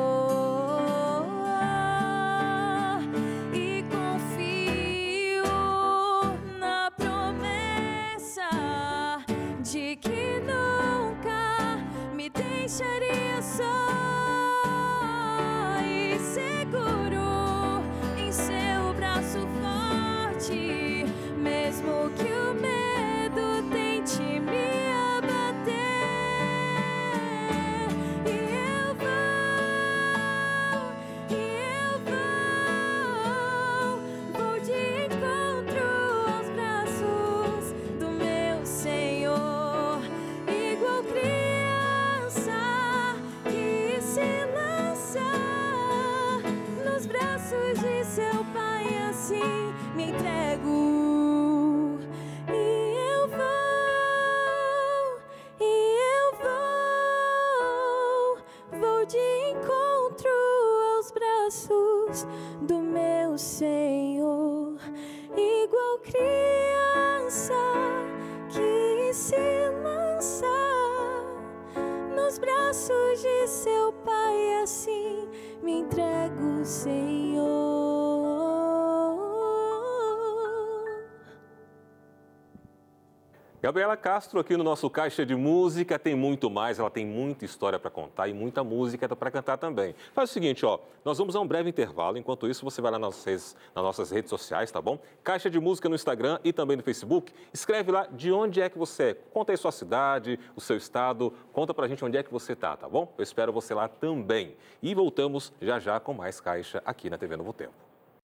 Gabriela 83.66 83.96
Castro 83.96 84.38
aqui 84.38 84.56
no 84.56 84.62
nosso 84.62 84.88
Caixa 84.88 85.26
de 85.26 85.34
Música 85.34 85.98
tem 85.98 86.14
muito 86.14 86.48
mais, 86.48 86.78
ela 86.78 86.88
tem 86.88 87.04
muita 87.04 87.44
história 87.44 87.80
para 87.80 87.90
contar 87.90 88.28
e 88.28 88.32
muita 88.32 88.62
música 88.62 89.08
para 89.08 89.28
cantar 89.28 89.58
também. 89.58 89.92
Faz 90.14 90.30
o 90.30 90.32
seguinte, 90.32 90.64
ó, 90.64 90.78
nós 91.04 91.18
vamos 91.18 91.34
a 91.34 91.40
um 91.40 91.46
breve 91.48 91.68
intervalo, 91.68 92.16
enquanto 92.16 92.46
isso 92.46 92.64
você 92.64 92.80
vai 92.80 92.92
lá 92.92 92.98
nas, 93.00 93.26
nas 93.26 93.84
nossas 93.84 94.12
redes 94.12 94.30
sociais, 94.30 94.70
tá 94.70 94.80
bom? 94.80 95.00
Caixa 95.24 95.50
de 95.50 95.58
Música 95.58 95.88
no 95.88 95.96
Instagram 95.96 96.38
e 96.44 96.52
também 96.52 96.76
no 96.76 96.82
Facebook. 96.84 97.32
Escreve 97.52 97.90
lá 97.90 98.06
de 98.06 98.30
onde 98.30 98.60
é 98.60 98.68
que 98.68 98.78
você 98.78 99.02
é, 99.02 99.14
conta 99.14 99.50
aí 99.50 99.58
sua 99.58 99.72
cidade, 99.72 100.38
o 100.54 100.60
seu 100.60 100.76
estado, 100.76 101.32
conta 101.52 101.74
pra 101.74 101.88
gente 101.88 102.04
onde 102.04 102.16
é 102.16 102.22
que 102.22 102.30
você 102.30 102.54
tá, 102.54 102.76
tá 102.76 102.88
bom? 102.88 103.12
Eu 103.18 103.24
espero 103.24 103.52
você 103.52 103.74
lá 103.74 103.88
também. 103.88 104.54
E 104.80 104.94
voltamos 104.94 105.52
já 105.60 105.80
já 105.80 105.98
com 105.98 106.14
mais 106.14 106.40
Caixa 106.40 106.80
aqui 106.86 107.10
na 107.10 107.18
TV 107.18 107.34
Novo 107.34 107.52
Tempo. 107.52 107.74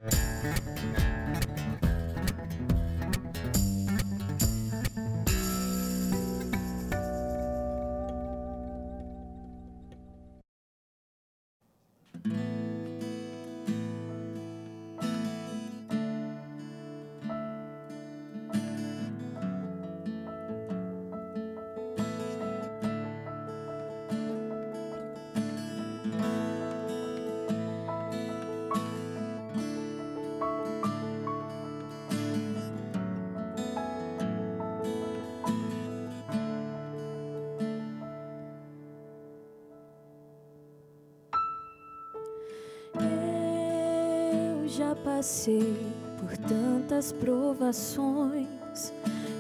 passei 0.01 0.62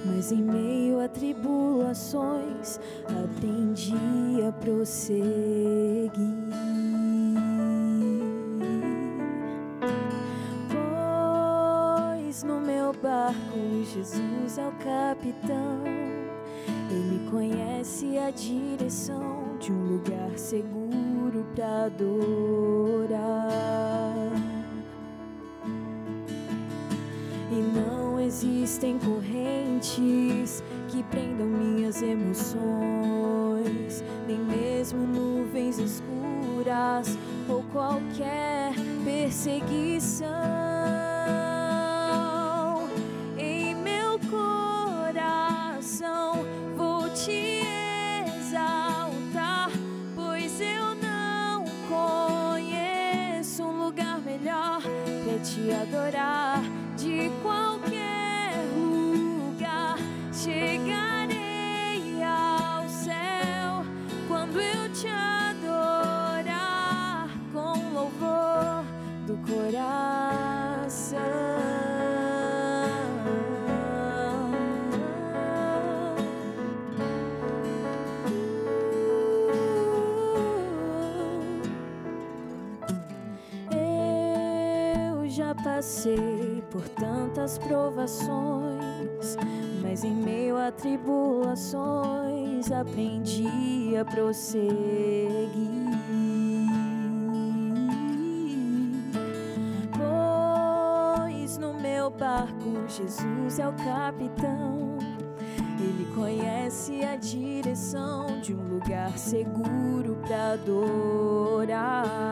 mas 0.04 0.32
em 0.32 0.42
meio 0.42 1.00
a 1.00 1.08
tribulações 1.08 2.80
aprendi 3.04 3.94
a 4.48 4.52
prosseguir. 4.52 6.10
Pois 12.16 12.42
no 12.42 12.60
meu 12.60 12.92
barco 12.94 13.84
Jesus 13.84 14.58
é 14.58 14.66
o 14.66 14.72
capitão, 14.72 15.82
ele 16.90 17.30
conhece 17.30 18.16
a 18.16 18.30
direção 18.30 19.58
de 19.58 19.70
um 19.70 19.92
lugar 19.92 20.38
seguro 20.38 21.44
para 21.54 21.84
adorar. 21.84 22.71
Existem 28.82 28.98
correntes 28.98 30.62
que 30.88 31.04
prendam 31.04 31.46
minhas 31.46 32.02
emoções, 32.02 32.58
nem 34.26 34.38
mesmo 34.38 35.06
nuvens 35.06 35.78
escuras 35.78 37.16
ou 37.48 37.62
qualquer 37.72 38.74
perseguição. 39.04 40.26
Passei 85.82 86.62
por 86.70 86.88
tantas 86.90 87.58
provações 87.58 89.36
mas 89.82 90.04
em 90.04 90.14
meio 90.14 90.56
a 90.56 90.70
tribulações 90.70 92.70
aprendi 92.70 93.96
a 94.00 94.04
prosseguir. 94.04 94.70
Pois 101.26 101.58
no 101.58 101.74
meu 101.74 102.10
barco 102.10 102.86
Jesus 102.86 103.58
é 103.58 103.66
o 103.66 103.72
capitão. 103.72 104.98
Ele 105.80 106.06
conhece 106.14 107.04
a 107.04 107.16
direção 107.16 108.40
de 108.40 108.54
um 108.54 108.74
lugar 108.74 109.18
seguro 109.18 110.16
para 110.24 110.52
adorar. 110.52 112.22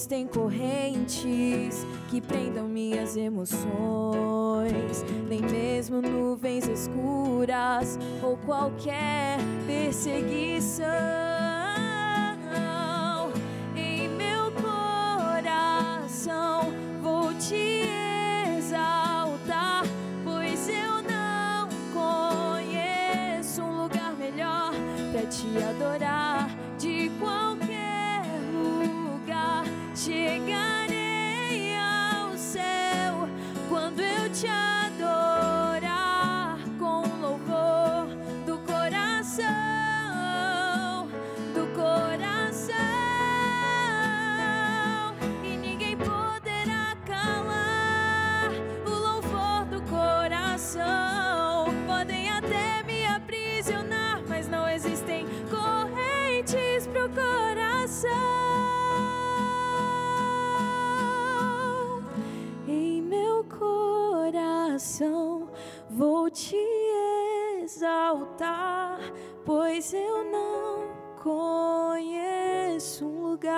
Existem 0.00 0.26
correntes 0.26 1.86
que 2.08 2.22
prendam 2.22 2.66
minhas 2.66 3.18
emoções, 3.18 5.04
nem 5.28 5.42
mesmo 5.42 6.00
nuvens 6.00 6.66
escuras 6.66 7.98
ou 8.22 8.38
qualquer 8.38 9.36
perseguição. 9.66 11.19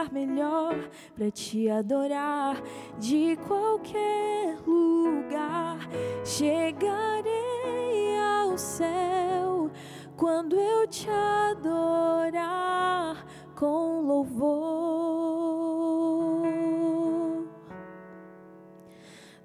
Lugar 0.02 0.12
melhor 0.12 0.74
para 1.14 1.30
te 1.30 1.68
adorar. 1.70 2.60
De 2.98 3.36
qualquer 3.46 4.58
lugar 4.66 5.78
chegarei 6.24 8.18
ao 8.18 8.58
céu 8.58 9.70
quando 10.16 10.56
eu 10.56 10.88
te 10.88 11.08
adorar 11.50 13.24
com 13.54 14.00
louvor 14.02 14.72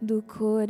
do 0.02 0.24
coração. 0.24 0.68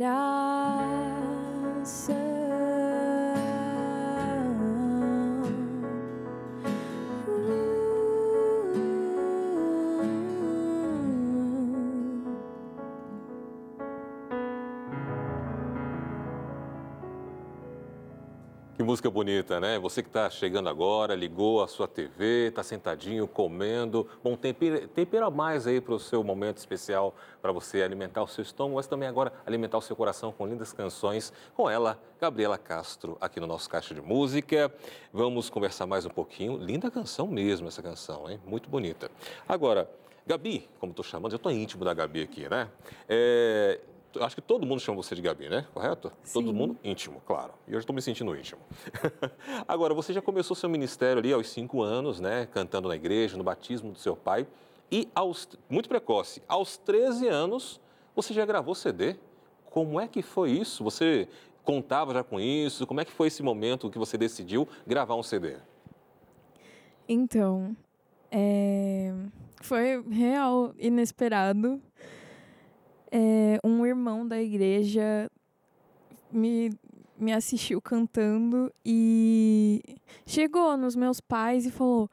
Música 18.88 19.10
bonita, 19.10 19.60
né? 19.60 19.78
Você 19.78 20.02
que 20.02 20.08
está 20.08 20.30
chegando 20.30 20.66
agora, 20.66 21.14
ligou 21.14 21.62
a 21.62 21.68
sua 21.68 21.86
TV, 21.86 22.48
está 22.48 22.62
sentadinho, 22.62 23.28
comendo. 23.28 24.08
Bom, 24.24 24.34
tempera, 24.34 25.30
mais 25.30 25.66
aí 25.66 25.78
para 25.78 25.92
o 25.92 25.98
seu 25.98 26.24
momento 26.24 26.56
especial, 26.56 27.14
para 27.42 27.52
você 27.52 27.82
alimentar 27.82 28.22
o 28.22 28.26
seu 28.26 28.40
estômago, 28.40 28.76
mas 28.76 28.86
também 28.86 29.06
agora 29.06 29.30
alimentar 29.44 29.76
o 29.76 29.82
seu 29.82 29.94
coração 29.94 30.32
com 30.32 30.46
lindas 30.46 30.72
canções. 30.72 31.34
Com 31.54 31.68
ela, 31.68 32.00
Gabriela 32.18 32.56
Castro, 32.56 33.18
aqui 33.20 33.38
no 33.38 33.46
nosso 33.46 33.68
Caixa 33.68 33.94
de 33.94 34.00
Música. 34.00 34.72
Vamos 35.12 35.50
conversar 35.50 35.84
mais 35.86 36.06
um 36.06 36.10
pouquinho. 36.10 36.56
Linda 36.56 36.90
canção 36.90 37.26
mesmo, 37.26 37.68
essa 37.68 37.82
canção, 37.82 38.30
hein? 38.30 38.40
Muito 38.46 38.70
bonita. 38.70 39.10
Agora, 39.46 39.86
Gabi, 40.26 40.66
como 40.80 40.92
estou 40.92 41.04
chamando, 41.04 41.32
eu 41.32 41.36
estou 41.36 41.52
íntimo 41.52 41.84
da 41.84 41.92
Gabi 41.92 42.22
aqui, 42.22 42.48
né? 42.48 42.70
É, 43.06 43.80
acho 44.24 44.34
que 44.34 44.42
todo 44.42 44.66
mundo 44.66 44.80
chama 44.80 44.96
você 44.96 45.14
de 45.14 45.22
Gabi, 45.22 45.48
né? 45.48 45.66
Correto? 45.72 46.12
Sim. 46.22 46.32
Todo 46.34 46.52
mundo 46.52 46.76
íntimo, 46.82 47.22
claro. 47.26 47.52
E 47.66 47.72
eu 47.72 47.78
estou 47.78 47.94
me 47.94 48.02
sentindo 48.02 48.36
íntimo. 48.36 48.60
Agora, 49.66 49.94
você 49.94 50.12
já 50.12 50.22
começou 50.22 50.56
seu 50.56 50.68
ministério 50.68 51.18
ali 51.18 51.32
aos 51.32 51.48
cinco 51.48 51.82
anos, 51.82 52.20
né? 52.20 52.46
Cantando 52.46 52.88
na 52.88 52.96
igreja, 52.96 53.36
no 53.36 53.44
batismo 53.44 53.92
do 53.92 53.98
seu 53.98 54.16
pai. 54.16 54.46
E 54.90 55.08
aos, 55.14 55.48
muito 55.68 55.88
precoce, 55.88 56.42
aos 56.48 56.76
13 56.78 57.28
anos, 57.28 57.80
você 58.14 58.32
já 58.32 58.46
gravou 58.46 58.74
CD. 58.74 59.16
Como 59.66 60.00
é 60.00 60.08
que 60.08 60.22
foi 60.22 60.52
isso? 60.52 60.82
Você 60.82 61.28
contava 61.62 62.14
já 62.14 62.24
com 62.24 62.40
isso? 62.40 62.86
Como 62.86 63.00
é 63.00 63.04
que 63.04 63.12
foi 63.12 63.28
esse 63.28 63.42
momento 63.42 63.90
que 63.90 63.98
você 63.98 64.16
decidiu 64.16 64.66
gravar 64.86 65.14
um 65.14 65.22
CD? 65.22 65.56
Então, 67.06 67.76
é... 68.30 69.12
foi 69.60 70.02
real, 70.10 70.74
inesperado 70.78 71.80
é, 73.10 73.58
um 73.64 73.84
irmão 73.84 74.26
da 74.26 74.40
igreja 74.40 75.30
me, 76.30 76.70
me 77.18 77.32
assistiu 77.32 77.80
cantando 77.80 78.72
e 78.84 79.82
chegou 80.26 80.76
nos 80.76 80.94
meus 80.94 81.20
pais 81.20 81.66
e 81.66 81.70
falou: 81.70 82.10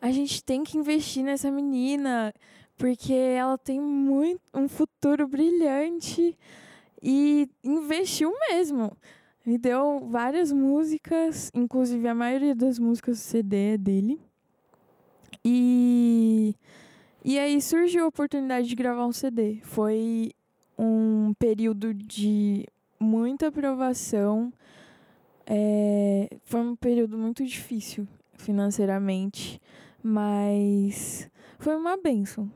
a 0.00 0.10
gente 0.10 0.42
tem 0.42 0.64
que 0.64 0.76
investir 0.76 1.22
nessa 1.22 1.50
menina 1.50 2.34
porque 2.76 3.12
ela 3.12 3.56
tem 3.56 3.80
muito 3.80 4.40
um 4.52 4.68
futuro 4.68 5.28
brilhante 5.28 6.36
e 7.02 7.48
investiu 7.62 8.32
mesmo. 8.50 8.96
Me 9.44 9.58
deu 9.58 10.00
várias 10.08 10.52
músicas, 10.52 11.50
inclusive 11.54 12.06
a 12.08 12.14
maioria 12.14 12.54
das 12.54 12.78
músicas 12.78 13.18
do 13.18 13.22
CD 13.22 13.74
é 13.74 13.76
dele. 13.76 14.20
E 15.44 16.54
e 17.24 17.38
aí 17.38 17.60
surgiu 17.60 18.04
a 18.04 18.08
oportunidade 18.08 18.66
de 18.66 18.74
gravar 18.74 19.06
um 19.06 19.12
CD. 19.12 19.60
Foi 19.62 20.32
um 20.78 21.32
período 21.38 21.94
de 21.94 22.66
muita 22.98 23.48
aprovação. 23.48 24.52
É, 25.46 26.28
foi 26.44 26.60
um 26.60 26.76
período 26.76 27.16
muito 27.16 27.44
difícil 27.44 28.06
financeiramente, 28.36 29.60
mas 30.02 31.30
foi 31.58 31.76
uma 31.76 31.96
benção. 31.96 32.50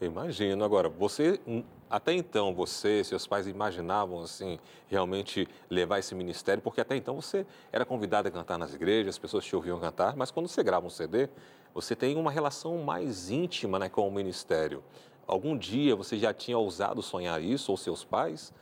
Imagino. 0.00 0.64
Agora, 0.64 0.88
você 0.88 1.40
hum, 1.46 1.62
até 1.88 2.12
então 2.12 2.52
você, 2.52 3.04
seus 3.04 3.24
pais 3.24 3.46
imaginavam 3.46 4.22
assim 4.22 4.58
realmente 4.88 5.46
levar 5.70 6.00
esse 6.00 6.12
ministério, 6.12 6.60
porque 6.60 6.80
até 6.80 6.96
então 6.96 7.14
você 7.14 7.46
era 7.70 7.84
convidada 7.84 8.28
a 8.28 8.32
cantar 8.32 8.58
nas 8.58 8.74
igrejas, 8.74 9.14
as 9.14 9.18
pessoas 9.18 9.44
te 9.44 9.54
ouviam 9.54 9.78
cantar, 9.78 10.16
mas 10.16 10.30
quando 10.32 10.48
você 10.48 10.62
grava 10.62 10.84
um 10.84 10.90
CD, 10.90 11.28
você 11.74 11.96
tem 11.96 12.16
uma 12.16 12.30
relação 12.30 12.78
mais 12.78 13.28
íntima 13.30 13.78
né, 13.78 13.88
com 13.88 14.06
o 14.06 14.12
ministério. 14.12 14.82
Algum 15.26 15.58
dia 15.58 15.96
você 15.96 16.16
já 16.16 16.32
tinha 16.32 16.56
ousado 16.56 17.02
sonhar 17.02 17.42
isso, 17.42 17.72
ou 17.72 17.76
seus 17.76 18.04
pais? 18.04 18.52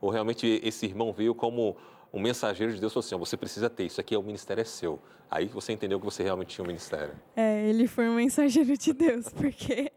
Ou 0.00 0.08
realmente 0.08 0.60
esse 0.64 0.86
irmão 0.86 1.12
veio 1.12 1.34
como 1.34 1.76
um 2.12 2.20
mensageiro 2.20 2.72
de 2.72 2.80
Deus 2.80 2.92
falou 2.92 3.04
assim: 3.04 3.16
você 3.16 3.36
precisa 3.36 3.68
ter, 3.68 3.84
isso 3.84 4.00
aqui 4.00 4.14
é 4.14 4.18
o 4.18 4.22
ministério 4.22 4.62
é 4.62 4.64
seu. 4.64 4.98
Aí 5.30 5.46
você 5.46 5.72
entendeu 5.72 5.98
que 6.00 6.04
você 6.04 6.22
realmente 6.22 6.54
tinha 6.54 6.64
um 6.64 6.66
ministério. 6.66 7.14
É, 7.36 7.68
ele 7.68 7.86
foi 7.86 8.08
um 8.08 8.14
mensageiro 8.14 8.76
de 8.76 8.92
Deus, 8.92 9.28
porque 9.34 9.92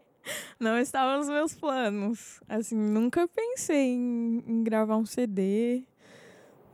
não 0.60 0.78
estava 0.78 1.16
nos 1.16 1.28
meus 1.28 1.54
planos. 1.54 2.40
Assim, 2.48 2.76
nunca 2.76 3.26
pensei 3.26 3.94
em, 3.94 4.44
em 4.46 4.62
gravar 4.62 4.96
um 4.96 5.06
CD. 5.06 5.82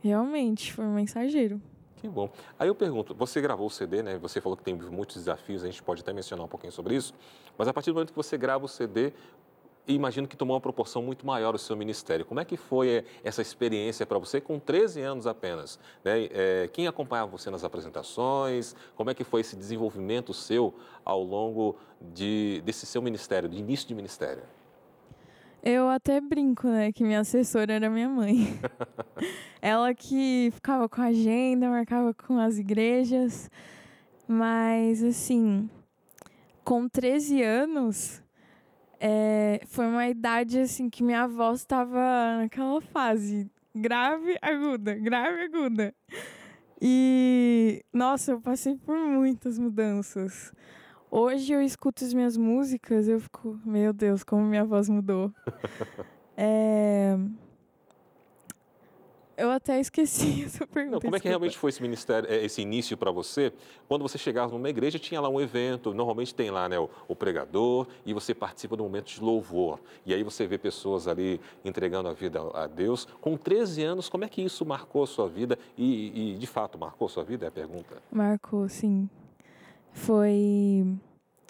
Realmente, 0.01 0.73
foi 0.73 0.85
um 0.85 0.93
mensageiro. 0.93 1.61
Que 2.01 2.09
bom. 2.09 2.31
Aí 2.57 2.67
eu 2.67 2.73
pergunto, 2.73 3.13
você 3.13 3.39
gravou 3.39 3.67
o 3.67 3.69
CD, 3.69 4.01
né? 4.01 4.17
Você 4.17 4.41
falou 4.41 4.57
que 4.57 4.63
tem 4.63 4.73
muitos 4.73 5.17
desafios, 5.17 5.63
a 5.63 5.67
gente 5.67 5.83
pode 5.83 6.01
até 6.01 6.11
mencionar 6.11 6.43
um 6.43 6.49
pouquinho 6.49 6.73
sobre 6.73 6.95
isso. 6.95 7.13
Mas 7.55 7.67
a 7.67 7.73
partir 7.73 7.91
do 7.91 7.93
momento 7.93 8.09
que 8.09 8.15
você 8.15 8.39
grava 8.39 8.65
o 8.65 8.67
CD, 8.67 9.13
imagino 9.87 10.27
que 10.27 10.35
tomou 10.35 10.55
uma 10.55 10.61
proporção 10.61 11.03
muito 11.03 11.27
maior 11.27 11.53
o 11.53 11.59
seu 11.59 11.77
ministério. 11.77 12.25
Como 12.25 12.39
é 12.39 12.45
que 12.45 12.57
foi 12.57 12.89
eh, 12.89 13.05
essa 13.23 13.39
experiência 13.39 14.03
para 14.03 14.17
você 14.17 14.41
com 14.41 14.57
13 14.57 14.99
anos 15.01 15.27
apenas? 15.27 15.77
Né? 16.03 16.27
É, 16.31 16.69
quem 16.73 16.87
acompanhava 16.87 17.29
você 17.29 17.51
nas 17.51 17.63
apresentações? 17.63 18.75
Como 18.95 19.11
é 19.11 19.13
que 19.13 19.23
foi 19.23 19.41
esse 19.41 19.55
desenvolvimento 19.55 20.33
seu 20.33 20.73
ao 21.05 21.21
longo 21.21 21.77
de, 22.01 22.63
desse 22.65 22.87
seu 22.87 23.01
ministério, 23.03 23.47
de 23.47 23.59
início 23.59 23.87
de 23.87 23.93
ministério? 23.93 24.41
Eu 25.63 25.89
até 25.89 26.19
brinco, 26.19 26.67
né, 26.67 26.91
que 26.91 27.03
minha 27.03 27.19
assessora 27.19 27.73
era 27.73 27.89
minha 27.89 28.09
mãe. 28.09 28.59
Ela 29.61 29.93
que 29.93 30.49
ficava 30.55 30.89
com 30.89 31.01
a 31.01 31.05
agenda, 31.05 31.69
marcava 31.69 32.13
com 32.15 32.39
as 32.39 32.57
igrejas. 32.57 33.49
Mas, 34.27 35.03
assim, 35.03 35.69
com 36.63 36.89
13 36.89 37.43
anos, 37.43 38.23
é, 38.99 39.61
foi 39.67 39.85
uma 39.85 40.07
idade, 40.07 40.59
assim, 40.59 40.89
que 40.89 41.03
minha 41.03 41.27
voz 41.27 41.59
estava 41.59 42.37
naquela 42.37 42.81
fase 42.81 43.47
grave, 43.75 44.37
aguda, 44.41 44.95
grave, 44.95 45.43
aguda. 45.43 45.93
E, 46.81 47.85
nossa, 47.93 48.31
eu 48.31 48.41
passei 48.41 48.75
por 48.77 48.97
muitas 48.97 49.59
mudanças. 49.59 50.51
Hoje 51.13 51.51
eu 51.51 51.61
escuto 51.61 52.05
as 52.05 52.13
minhas 52.13 52.37
músicas, 52.37 53.05
eu 53.09 53.19
fico, 53.19 53.59
meu 53.65 53.91
Deus, 53.91 54.23
como 54.23 54.43
minha 54.43 54.63
voz 54.63 54.87
mudou. 54.87 55.29
é... 56.37 57.17
Eu 59.35 59.51
até 59.51 59.77
esqueci 59.77 60.43
essa 60.47 60.65
pergunta. 60.65 60.95
Não, 60.95 61.01
como 61.01 61.15
é 61.17 61.19
que 61.19 61.27
realmente 61.27 61.57
foi 61.57 61.69
esse 61.69 61.81
ministério, 61.81 62.31
é, 62.31 62.45
esse 62.45 62.61
início 62.61 62.95
para 62.95 63.11
você? 63.11 63.51
Quando 63.89 64.03
você 64.03 64.17
chegava 64.17 64.53
numa 64.53 64.69
igreja, 64.69 64.97
tinha 64.97 65.19
lá 65.19 65.27
um 65.27 65.41
evento, 65.41 65.93
normalmente 65.93 66.33
tem 66.33 66.49
lá 66.49 66.69
né, 66.69 66.79
o, 66.79 66.89
o, 67.09 67.13
pregador, 67.13 67.87
e 68.05 68.13
você 68.13 68.33
participa 68.33 68.77
de 68.77 68.81
um 68.81 68.85
momento 68.85 69.07
de 69.07 69.19
louvor. 69.19 69.81
E 70.05 70.13
aí 70.13 70.23
você 70.23 70.47
vê 70.47 70.57
pessoas 70.57 71.09
ali 71.09 71.41
entregando 71.65 72.07
a 72.07 72.13
vida 72.13 72.39
a 72.53 72.67
Deus. 72.67 73.05
Com 73.19 73.35
13 73.35 73.83
anos, 73.83 74.07
como 74.07 74.23
é 74.23 74.29
que 74.29 74.41
isso 74.41 74.65
marcou 74.65 75.03
a 75.03 75.07
sua 75.07 75.27
vida? 75.27 75.59
E, 75.77 76.35
e 76.35 76.37
de 76.37 76.47
fato, 76.47 76.79
marcou 76.79 77.07
a 77.07 77.09
sua 77.09 77.25
vida? 77.25 77.45
É 77.45 77.49
a 77.49 77.51
pergunta. 77.51 78.01
Marcou, 78.13 78.69
sim 78.69 79.09
foi 79.93 80.85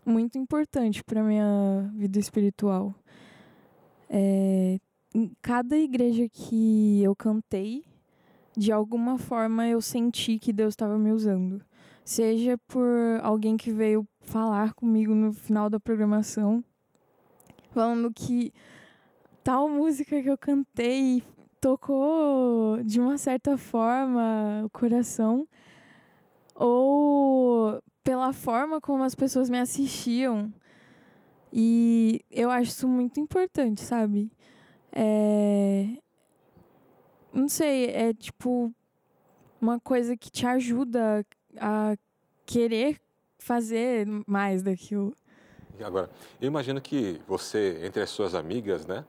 muito 0.05 0.37
importante 0.37 1.03
para 1.03 1.23
minha 1.23 1.91
vida 1.93 2.19
espiritual. 2.19 2.93
É, 4.09 4.79
em 5.13 5.31
cada 5.41 5.77
igreja 5.77 6.27
que 6.29 7.01
eu 7.03 7.15
cantei, 7.15 7.83
de 8.55 8.71
alguma 8.71 9.17
forma 9.17 9.67
eu 9.67 9.81
senti 9.81 10.37
que 10.37 10.51
Deus 10.51 10.73
estava 10.73 10.97
me 10.97 11.11
usando. 11.11 11.63
Seja 12.03 12.57
por 12.67 12.87
alguém 13.21 13.55
que 13.55 13.71
veio 13.71 14.05
falar 14.21 14.73
comigo 14.73 15.13
no 15.13 15.31
final 15.31 15.69
da 15.69 15.79
programação, 15.79 16.63
falando 17.69 18.11
que 18.13 18.51
tal 19.43 19.69
música 19.69 20.21
que 20.21 20.29
eu 20.29 20.37
cantei 20.37 21.23
tocou 21.59 22.81
de 22.83 22.99
uma 22.99 23.17
certa 23.17 23.57
forma 23.57 24.63
o 24.65 24.69
coração, 24.69 25.47
ou 26.55 27.81
pela 28.03 28.33
forma 28.33 28.79
como 28.81 29.03
as 29.03 29.15
pessoas 29.15 29.49
me 29.49 29.59
assistiam. 29.59 30.53
E 31.53 32.21
eu 32.31 32.49
acho 32.49 32.71
isso 32.71 32.87
muito 32.87 33.19
importante, 33.19 33.81
sabe? 33.81 34.31
É... 34.91 35.97
Não 37.33 37.47
sei, 37.47 37.85
é 37.87 38.13
tipo 38.13 38.73
uma 39.59 39.79
coisa 39.79 40.17
que 40.17 40.29
te 40.31 40.45
ajuda 40.45 41.25
a 41.57 41.95
querer 42.45 42.99
fazer 43.37 44.07
mais 44.27 44.63
daquilo. 44.63 45.13
Agora, 45.83 46.09
eu 46.39 46.47
imagino 46.47 46.79
que 46.79 47.19
você, 47.27 47.79
entre 47.83 48.01
as 48.03 48.09
suas 48.09 48.35
amigas, 48.35 48.85
né? 48.85 49.03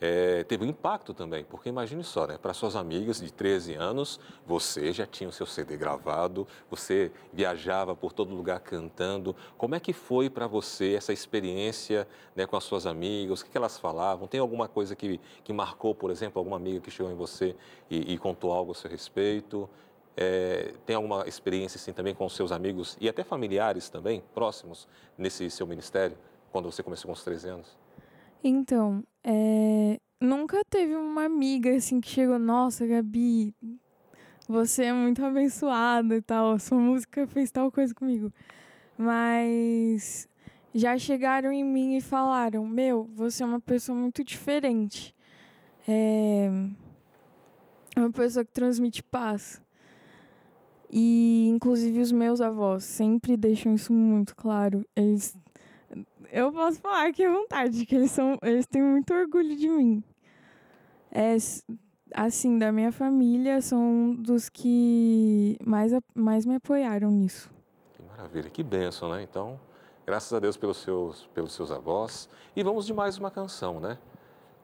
É, 0.00 0.44
teve 0.44 0.64
um 0.64 0.68
impacto 0.68 1.12
também, 1.12 1.44
porque 1.44 1.68
imagine 1.68 2.04
só, 2.04 2.26
né, 2.26 2.38
para 2.38 2.54
suas 2.54 2.76
amigas 2.76 3.20
de 3.20 3.32
13 3.32 3.74
anos, 3.74 4.20
você 4.46 4.92
já 4.92 5.06
tinha 5.06 5.28
o 5.28 5.32
seu 5.32 5.44
CD 5.44 5.76
gravado, 5.76 6.46
você 6.70 7.10
viajava 7.32 7.96
por 7.96 8.12
todo 8.12 8.34
lugar 8.34 8.60
cantando. 8.60 9.34
Como 9.56 9.74
é 9.74 9.80
que 9.80 9.92
foi 9.92 10.30
para 10.30 10.46
você 10.46 10.94
essa 10.94 11.12
experiência 11.12 12.06
né, 12.36 12.46
com 12.46 12.56
as 12.56 12.64
suas 12.64 12.86
amigas? 12.86 13.40
O 13.40 13.44
que, 13.44 13.50
que, 13.50 13.58
elas 13.58 13.76
falavam? 13.78 14.28
Tem 14.28 14.38
alguma 14.38 14.68
coisa 14.68 14.94
que, 14.94 15.20
que 15.42 15.52
marcou, 15.52 15.94
por 15.94 16.10
exemplo, 16.10 16.38
alguma 16.38 16.56
amiga 16.56 16.80
que 16.80 16.90
chegou 16.90 17.10
em 17.10 17.16
você 17.16 17.56
e, 17.90 18.14
e 18.14 18.18
contou 18.18 18.52
algo 18.52 18.72
a 18.72 18.74
seu 18.74 18.88
respeito? 18.88 19.68
É, 20.16 20.74
tem 20.84 20.96
alguma 20.96 21.28
experiência 21.28 21.76
assim 21.76 21.92
também 21.92 22.14
com 22.14 22.26
os 22.26 22.34
seus 22.34 22.50
amigos 22.50 22.96
e 23.00 23.08
até 23.08 23.22
familiares 23.22 23.88
também, 23.88 24.22
próximos, 24.34 24.88
nesse 25.16 25.48
seu 25.48 25.64
ministério, 25.66 26.16
quando 26.50 26.70
você 26.70 26.82
começou 26.82 27.06
com 27.08 27.12
os 27.12 27.22
13 27.22 27.48
anos? 27.48 27.76
Então, 28.42 29.04
é, 29.30 30.00
nunca 30.18 30.62
teve 30.70 30.96
uma 30.96 31.24
amiga 31.24 31.76
assim 31.76 32.00
que 32.00 32.08
chegou, 32.08 32.38
nossa, 32.38 32.86
Gabi, 32.86 33.54
você 34.48 34.84
é 34.84 34.92
muito 34.92 35.22
abençoado 35.22 36.14
e 36.14 36.22
tal, 36.22 36.58
sua 36.58 36.78
música 36.78 37.26
fez 37.26 37.50
tal 37.50 37.70
coisa 37.70 37.94
comigo. 37.94 38.32
Mas 38.96 40.26
já 40.74 40.96
chegaram 40.96 41.52
em 41.52 41.62
mim 41.62 41.96
e 41.96 42.00
falaram: 42.00 42.66
Meu, 42.66 43.04
você 43.14 43.42
é 43.42 43.46
uma 43.46 43.60
pessoa 43.60 43.96
muito 43.96 44.24
diferente. 44.24 45.14
É 45.86 46.50
uma 47.96 48.10
pessoa 48.10 48.44
que 48.44 48.52
transmite 48.52 49.02
paz. 49.02 49.60
E, 50.90 51.48
inclusive, 51.48 52.00
os 52.00 52.10
meus 52.10 52.40
avós 52.40 52.84
sempre 52.84 53.36
deixam 53.36 53.74
isso 53.74 53.92
muito 53.92 54.34
claro. 54.34 54.86
Eles. 54.96 55.36
Eu 56.30 56.52
posso 56.52 56.78
falar 56.80 57.08
aqui 57.08 57.24
à 57.24 57.32
vontade, 57.32 57.86
que 57.86 57.94
eles, 57.94 58.10
são, 58.10 58.38
eles 58.42 58.66
têm 58.66 58.82
muito 58.82 59.12
orgulho 59.14 59.56
de 59.56 59.68
mim. 59.68 60.02
É, 61.10 61.36
assim, 62.14 62.58
da 62.58 62.70
minha 62.70 62.92
família, 62.92 63.62
são 63.62 64.14
dos 64.14 64.48
que 64.48 65.56
mais, 65.64 65.92
mais 66.14 66.44
me 66.44 66.56
apoiaram 66.56 67.10
nisso. 67.10 67.50
Que 67.94 68.02
maravilha, 68.02 68.50
que 68.50 68.62
bênção, 68.62 69.10
né? 69.10 69.22
Então, 69.22 69.58
graças 70.04 70.32
a 70.32 70.38
Deus 70.38 70.56
pelos 70.56 70.76
seus, 70.78 71.26
pelos 71.28 71.52
seus 71.52 71.70
avós. 71.70 72.28
E 72.54 72.62
vamos 72.62 72.84
de 72.84 72.92
mais 72.92 73.16
uma 73.16 73.30
canção, 73.30 73.80
né? 73.80 73.98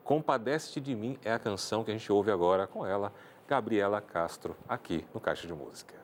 Compadece-te 0.03 0.81
de 0.83 0.95
mim 0.95 1.19
é 1.25 1.33
a 1.33 1.39
canção 1.39 1.83
que 1.83 1.91
a 1.91 1.95
gente 1.95 2.13
ouve 2.13 2.31
agora 2.31 2.67
com 2.67 2.85
ela, 2.85 3.11
Gabriela 3.49 4.03
Castro, 4.03 4.55
aqui 4.69 5.03
no 5.15 5.21
Caixa 5.21 5.47
de 5.47 5.55
Música. 5.55 5.95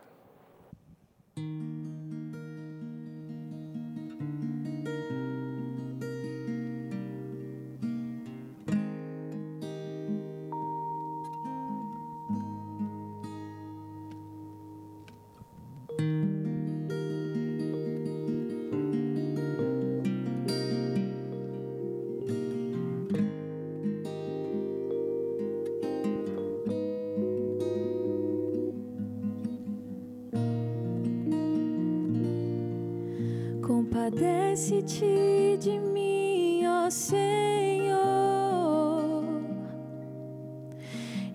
De 35.60 35.78
mim, 35.78 36.66
ó 36.66 36.88
Senhor, 36.88 38.00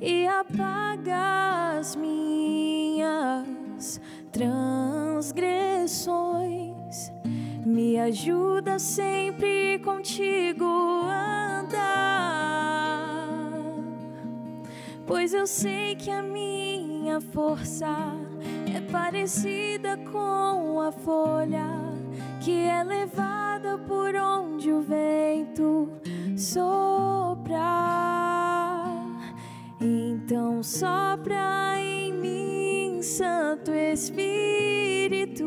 e 0.02 0.26
apaga 0.26 1.78
as 1.78 1.96
minhas 1.96 4.02
transgressões. 4.32 7.12
Me 7.64 8.00
ajuda 8.00 8.80
sempre 8.80 9.78
contigo 9.84 11.04
andar, 11.04 11.78
pois 15.06 15.36
eu 15.36 15.46
sei 15.46 15.96
que 15.96 16.10
a 16.10 16.24
minha 16.24 17.22
força 17.22 17.96
é 18.76 18.82
parecida 18.92 19.98
com 20.12 20.82
a 20.82 20.92
folha 20.92 21.70
que 22.42 22.68
é 22.68 22.84
levada 22.84 23.45
por 24.06 24.16
onde 24.16 24.72
o 24.72 24.82
vento 24.84 25.90
sopra. 26.38 27.56
Então 29.82 30.62
sopra 30.62 31.74
em 31.80 32.14
mim, 32.14 33.02
Santo 33.02 33.72
Espírito, 33.72 35.44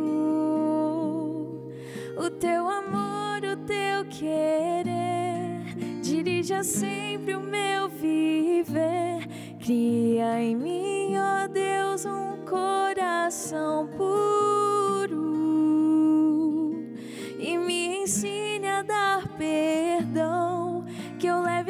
o 2.16 2.30
teu 2.40 2.68
amor, 2.68 3.44
o 3.44 3.56
teu 3.64 4.04
querer, 4.10 5.62
dirija 6.02 6.64
sempre 6.64 7.36
o 7.36 7.40
meu 7.40 7.88
viver, 7.88 9.24
cria 9.60 10.42
em 10.42 10.56
mim, 10.56 11.16
ó 11.16 11.46
Deus, 11.46 12.04
um 12.04 12.44
coração 12.44 13.86
puro 13.96 14.57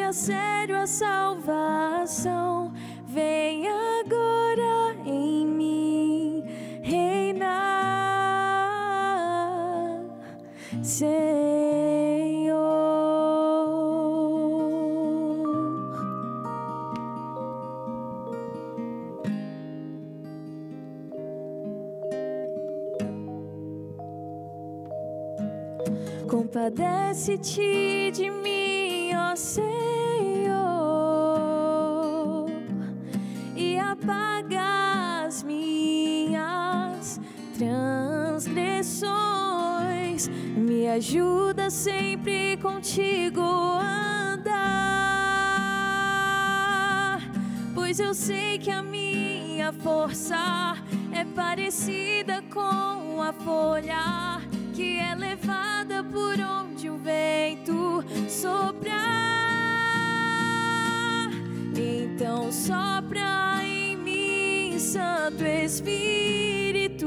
a 0.08 0.12
sério 0.12 0.76
a 0.76 0.86
salvação. 0.86 2.72
Vem 3.06 3.68
agora 3.68 4.96
em 5.04 5.44
mim 5.46 6.42
reinar, 6.82 7.58
Senhor. 10.82 11.58
Compadece-te 26.26 28.10
de 28.12 28.30
mim, 28.30 29.12
ó 29.14 29.36
Senhor, 29.36 29.87
apaga 34.02 35.26
as 35.26 35.42
minhas 35.42 37.20
transgressões. 37.56 40.28
Me 40.56 40.86
ajuda 40.88 41.70
sempre 41.70 42.56
contigo 42.58 43.42
a 43.42 44.34
andar, 44.34 44.58
pois 47.74 47.98
eu 48.00 48.14
sei 48.14 48.58
que 48.58 48.70
a 48.70 48.82
minha 48.82 49.72
força 49.72 50.76
é 51.12 51.24
parecida 51.24 52.42
com 52.52 53.20
a 53.20 53.32
folha 53.32 54.40
que 54.74 54.98
é 54.98 55.14
levada 55.14 56.04
por 56.04 56.38
onde 56.40 56.88
o 56.88 56.96
vento 56.98 58.04
soprar. 58.28 59.18
Então 61.76 62.52
sopra 62.52 63.67
Santo 64.92 65.44
Espírito, 65.44 67.06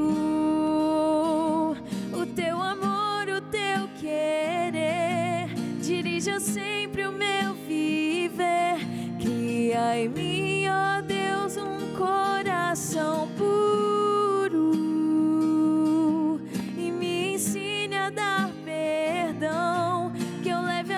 o 2.12 2.26
teu 2.36 2.62
amor, 2.62 3.28
o 3.28 3.40
teu 3.50 3.88
querer, 4.00 5.48
dirija 5.80 6.38
sempre 6.38 7.04
o 7.06 7.10
meu 7.10 7.54
viver, 7.66 8.76
cria 9.20 9.98
em 9.98 10.08
mim, 10.08 10.68
ó 10.68 11.00
Deus, 11.00 11.56
um 11.56 11.96
coração 11.96 13.28
puro. 13.36 13.62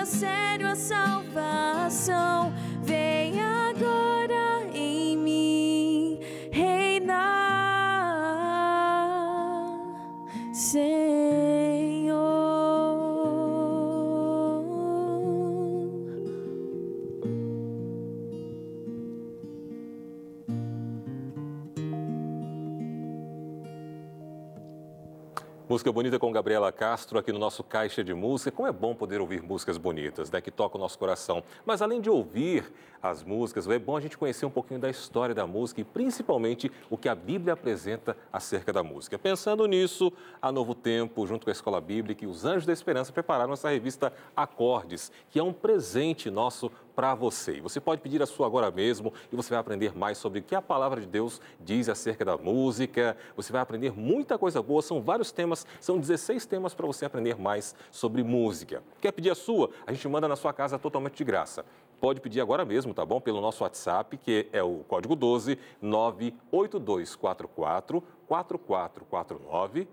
sério 0.05 0.67
a 0.67 0.75
salvação. 0.75 2.53
Música 25.75 25.91
bonita 25.91 26.17
com 26.17 26.31
Gabriela 26.31 26.71
Castro 26.71 27.19
aqui 27.19 27.33
no 27.33 27.37
nosso 27.37 27.61
Caixa 27.61 28.01
de 28.01 28.13
Música. 28.13 28.49
Como 28.49 28.65
é 28.65 28.71
bom 28.71 28.95
poder 28.95 29.19
ouvir 29.19 29.43
músicas 29.43 29.77
bonitas, 29.77 30.31
né, 30.31 30.39
que 30.39 30.49
tocam 30.49 30.79
o 30.79 30.81
nosso 30.81 30.97
coração. 30.97 31.43
Mas 31.65 31.81
além 31.81 31.99
de 31.99 32.09
ouvir 32.09 32.71
as 33.03 33.21
músicas, 33.25 33.67
é 33.67 33.77
bom 33.77 33.97
a 33.97 33.99
gente 33.99 34.17
conhecer 34.17 34.45
um 34.45 34.49
pouquinho 34.49 34.79
da 34.79 34.89
história 34.89 35.35
da 35.35 35.45
música 35.45 35.81
e 35.81 35.83
principalmente 35.83 36.71
o 36.89 36.97
que 36.97 37.09
a 37.09 37.13
Bíblia 37.13 37.53
apresenta 37.53 38.15
acerca 38.31 38.71
da 38.71 38.81
música. 38.83 39.19
Pensando 39.19 39.65
nisso, 39.65 40.13
a 40.41 40.49
Novo 40.49 40.73
Tempo, 40.73 41.27
junto 41.27 41.43
com 41.43 41.49
a 41.49 41.53
Escola 41.53 41.81
Bíblica 41.81 42.23
e 42.23 42.27
os 42.27 42.45
Anjos 42.45 42.65
da 42.65 42.71
Esperança, 42.71 43.11
prepararam 43.11 43.51
essa 43.51 43.69
revista 43.69 44.13
Acordes, 44.33 45.11
que 45.29 45.37
é 45.37 45.43
um 45.43 45.51
presente 45.51 46.31
nosso 46.31 46.71
para 46.95 47.13
você. 47.13 47.59
Você 47.59 47.79
pode 47.81 48.01
pedir 48.01 48.23
a 48.23 48.25
sua 48.25 48.47
agora 48.47 48.71
mesmo 48.71 49.13
e 49.31 49.35
você 49.35 49.49
vai 49.49 49.59
aprender 49.59 49.95
mais 49.95 50.17
sobre 50.17 50.39
o 50.39 50.41
que 50.41 50.55
a 50.55 50.61
palavra 50.61 51.01
de 51.01 51.05
Deus 51.05 51.41
diz 51.59 51.89
acerca 51.89 52.23
da 52.23 52.37
música. 52.37 53.17
Você 53.35 53.51
vai 53.51 53.61
aprender 53.61 53.91
muita 53.91 54.37
coisa 54.37 54.61
boa, 54.61 54.81
são 54.81 55.01
vários 55.01 55.31
temas, 55.31 55.64
são 55.79 55.99
16 55.99 56.45
temas 56.45 56.73
para 56.73 56.85
você 56.85 57.05
aprender 57.05 57.37
mais 57.37 57.75
sobre 57.91 58.23
música. 58.23 58.83
Quer 59.01 59.11
pedir 59.11 59.31
a 59.31 59.35
sua? 59.35 59.69
A 59.85 59.93
gente 59.93 60.07
manda 60.07 60.27
na 60.27 60.35
sua 60.35 60.53
casa 60.53 60.79
totalmente 60.79 61.15
de 61.15 61.23
graça 61.23 61.65
pode 61.99 62.21
pedir 62.21 62.41
agora 62.41 62.65
mesmo, 62.65 62.93
tá 62.93 63.05
bom? 63.05 63.19
Pelo 63.19 63.41
nosso 63.41 63.63
WhatsApp, 63.63 64.17
que 64.17 64.47
é 64.51 64.61
o 64.61 64.83
código 64.87 65.15
12 65.15 65.57
98244 65.81 68.03
4449 68.27 69.87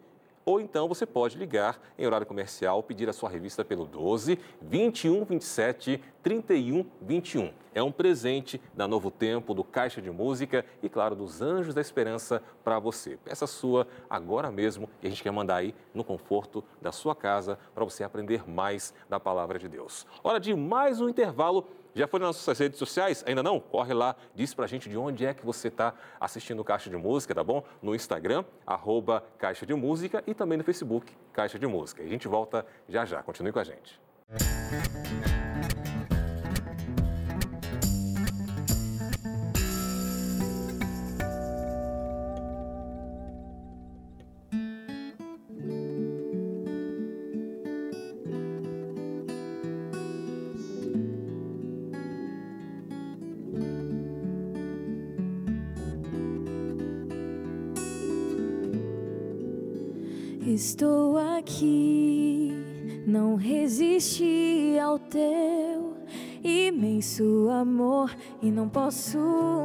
ou 0.45 0.61
então 0.61 0.89
você 0.89 1.07
pode 1.07 1.39
ligar 1.39 1.81
em 1.99 2.07
horário 2.07 2.27
comercial, 2.27 2.83
pedir 2.83 3.09
a 3.09 3.13
sua 3.13 3.29
revista 3.29 3.65
pelo 3.65 3.87
12 3.87 4.39
21 4.61 5.25
27 5.25 6.03
31 6.23 6.87
21. 7.01 7.53
É 7.75 7.83
um 7.83 7.91
presente 7.91 8.61
da 8.75 8.87
Novo 8.87 9.11
Tempo, 9.11 9.55
do 9.55 9.65
Caixa 9.65 10.03
de 10.03 10.11
Música 10.11 10.65
e, 10.83 10.91
claro, 10.91 11.17
dos 11.17 11.41
Anjos 11.41 11.75
da 11.75 11.81
Esperança 11.81 12.43
para 12.63 12.79
você. 12.79 13.17
Peça 13.25 13.47
sua 13.47 13.87
agora 14.11 14.51
mesmo 14.51 14.91
e 15.03 15.07
a 15.07 15.11
gente 15.11 15.23
quer 15.23 15.31
mandar 15.31 15.57
aí 15.57 15.75
no 15.95 16.05
conforto 16.05 16.63
da 16.83 16.93
sua 16.93 17.15
casa 17.15 17.59
para 17.75 17.85
você 17.85 18.05
aprender 18.05 18.49
mais 18.49 18.93
da 19.09 19.19
palavra 19.19 19.59
de 19.59 19.69
Deus. 19.69 20.07
Hora 20.23 20.39
de 20.39 20.55
mais 20.55 21.01
um 21.01 21.09
intervalo. 21.09 21.67
Já 21.95 22.07
foi 22.07 22.21
nas 22.21 22.29
nossas 22.29 22.59
redes 22.59 22.79
sociais? 22.79 23.23
Ainda 23.27 23.43
não? 23.43 23.61
Corre 23.61 23.93
lá, 23.93 24.17
diz 24.35 24.55
pra 24.55 24.67
gente 24.67 24.89
de 24.89 24.97
onde 24.97 25.27
é 25.27 25.35
que 25.35 25.45
você 25.45 25.69
está 25.69 25.95
assistindo 26.19 26.65
Caixa 26.65 26.89
de 26.89 26.97
Música, 26.97 27.35
tá 27.35 27.45
bom? 27.45 27.63
No 27.83 27.95
Instagram, 27.95 28.45
arroba 28.67 29.23
Caixa 29.39 29.67
de 29.67 29.75
Música 29.75 30.25
e 30.27 30.35
também 30.35 30.57
no 30.57 30.65
Facebook, 30.65 31.13
Caixa 31.33 31.59
de 31.59 31.67
Música. 31.67 32.03
E 32.03 32.07
a 32.07 32.09
gente 32.09 32.27
volta 32.29 32.65
já 32.89 33.05
já. 33.05 33.23
Continue 33.23 33.53
com 33.53 33.59
a 33.59 33.65
gente. 33.65 34.01
Estou 34.31 35.42
e 68.43 68.51
não 68.51 68.69
posso 68.69 69.19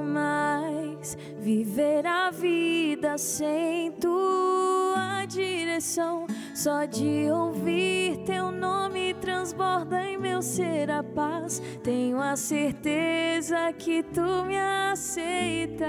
mais 0.05 1.17
viver 1.39 2.05
a 2.05 2.29
vida 2.29 3.17
sem 3.17 3.91
tua 3.93 5.25
direção. 5.27 6.27
Só 6.53 6.85
de 6.85 7.29
ouvir 7.31 8.19
teu 8.23 8.51
nome 8.51 9.15
transborda 9.15 10.03
em 10.03 10.17
meu 10.19 10.43
ser 10.43 10.91
a 10.91 11.01
paz. 11.01 11.59
Tenho 11.83 12.21
a 12.21 12.35
certeza 12.35 13.73
que 13.73 14.03
tu 14.03 14.45
me 14.45 14.57
aceitas 14.57 15.87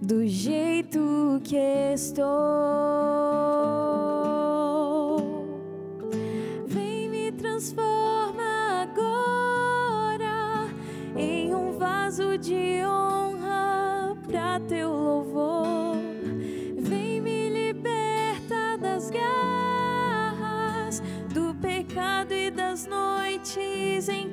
do 0.00 0.26
jeito 0.26 1.40
que 1.44 1.56
estou. 1.92 2.30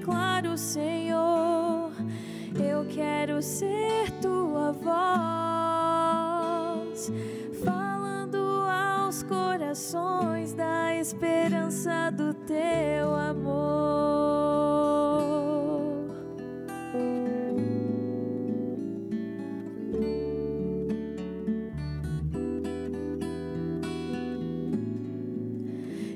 Claro, 0.08 0.58
Senhor. 0.58 1.92
Eu 2.56 2.86
quero 2.88 3.42
ser 3.42 4.10
tua 4.22 4.72
voz 4.72 5.12
falando 7.64 8.38
aos 8.70 9.22
corações 9.24 10.54
da 10.54 10.96
esperança 10.96 12.10
do 12.12 12.34
teu 12.34 13.14
amor. 13.14 13.68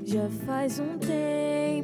Já 0.05 0.29
faz 0.45 0.79
um 0.79 0.97
tempo 0.97 1.80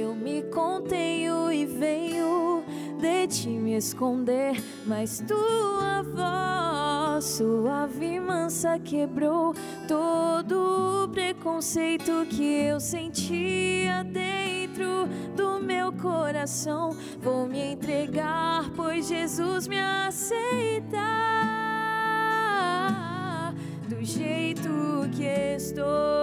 eu 0.00 0.14
me 0.14 0.42
contenho 0.44 1.50
e 1.52 1.66
venho 1.66 2.62
de 3.00 3.26
ti 3.26 3.48
me 3.48 3.76
esconder, 3.76 4.62
mas 4.86 5.22
tua 5.26 6.02
voz 6.02 7.24
suave 7.24 8.14
e 8.14 8.20
mansa 8.20 8.78
quebrou 8.78 9.54
todo 9.86 11.04
o 11.04 11.08
preconceito 11.08 12.26
que 12.30 12.44
eu 12.44 12.80
sentia 12.80 14.04
dentro 14.04 15.08
do 15.36 15.60
meu 15.60 15.92
coração. 15.92 16.90
Vou 17.20 17.46
me 17.46 17.72
entregar, 17.72 18.70
pois 18.76 19.08
Jesus 19.08 19.66
me 19.66 19.80
aceita 19.80 20.98
do 23.88 24.04
jeito 24.04 24.68
que 25.12 25.24
estou. 25.56 26.17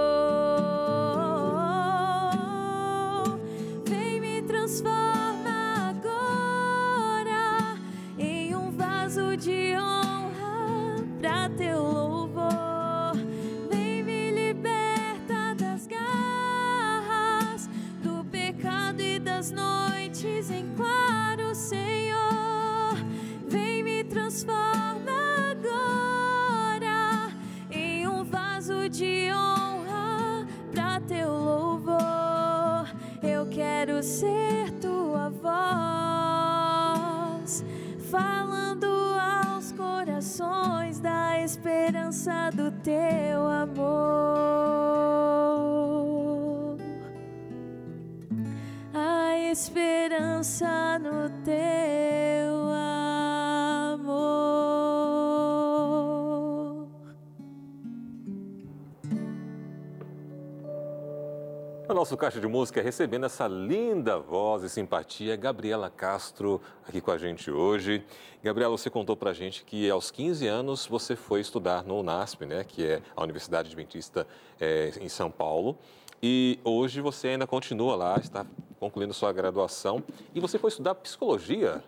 Nosso 61.95 62.17
Caixa 62.17 62.41
de 62.41 62.47
Música 62.47 62.81
recebendo 62.81 63.25
essa 63.25 63.47
linda 63.47 64.19
voz 64.19 64.63
e 64.63 64.69
simpatia, 64.69 65.37
Gabriela 65.37 65.89
Castro, 65.89 66.61
aqui 66.85 66.99
com 66.99 67.09
a 67.09 67.17
gente 67.17 67.49
hoje. 67.49 68.03
Gabriela, 68.43 68.77
você 68.77 68.89
contou 68.89 69.15
pra 69.15 69.31
gente 69.31 69.63
que 69.63 69.89
aos 69.89 70.11
15 70.11 70.45
anos 70.45 70.85
você 70.85 71.15
foi 71.15 71.39
estudar 71.39 71.85
no 71.85 71.97
UNASP, 72.01 72.45
né, 72.45 72.65
que 72.65 72.85
é 72.85 73.01
a 73.15 73.23
Universidade 73.23 73.69
Adventista 73.69 74.27
é, 74.59 74.91
em 74.99 75.07
São 75.07 75.31
Paulo. 75.31 75.77
E 76.21 76.59
hoje 76.65 76.99
você 76.99 77.29
ainda 77.29 77.47
continua 77.47 77.95
lá, 77.95 78.17
está 78.19 78.45
concluindo 78.77 79.13
sua 79.13 79.31
graduação. 79.31 80.03
E 80.33 80.41
você 80.41 80.59
foi 80.59 80.71
estudar 80.71 80.95
psicologia. 80.95 81.81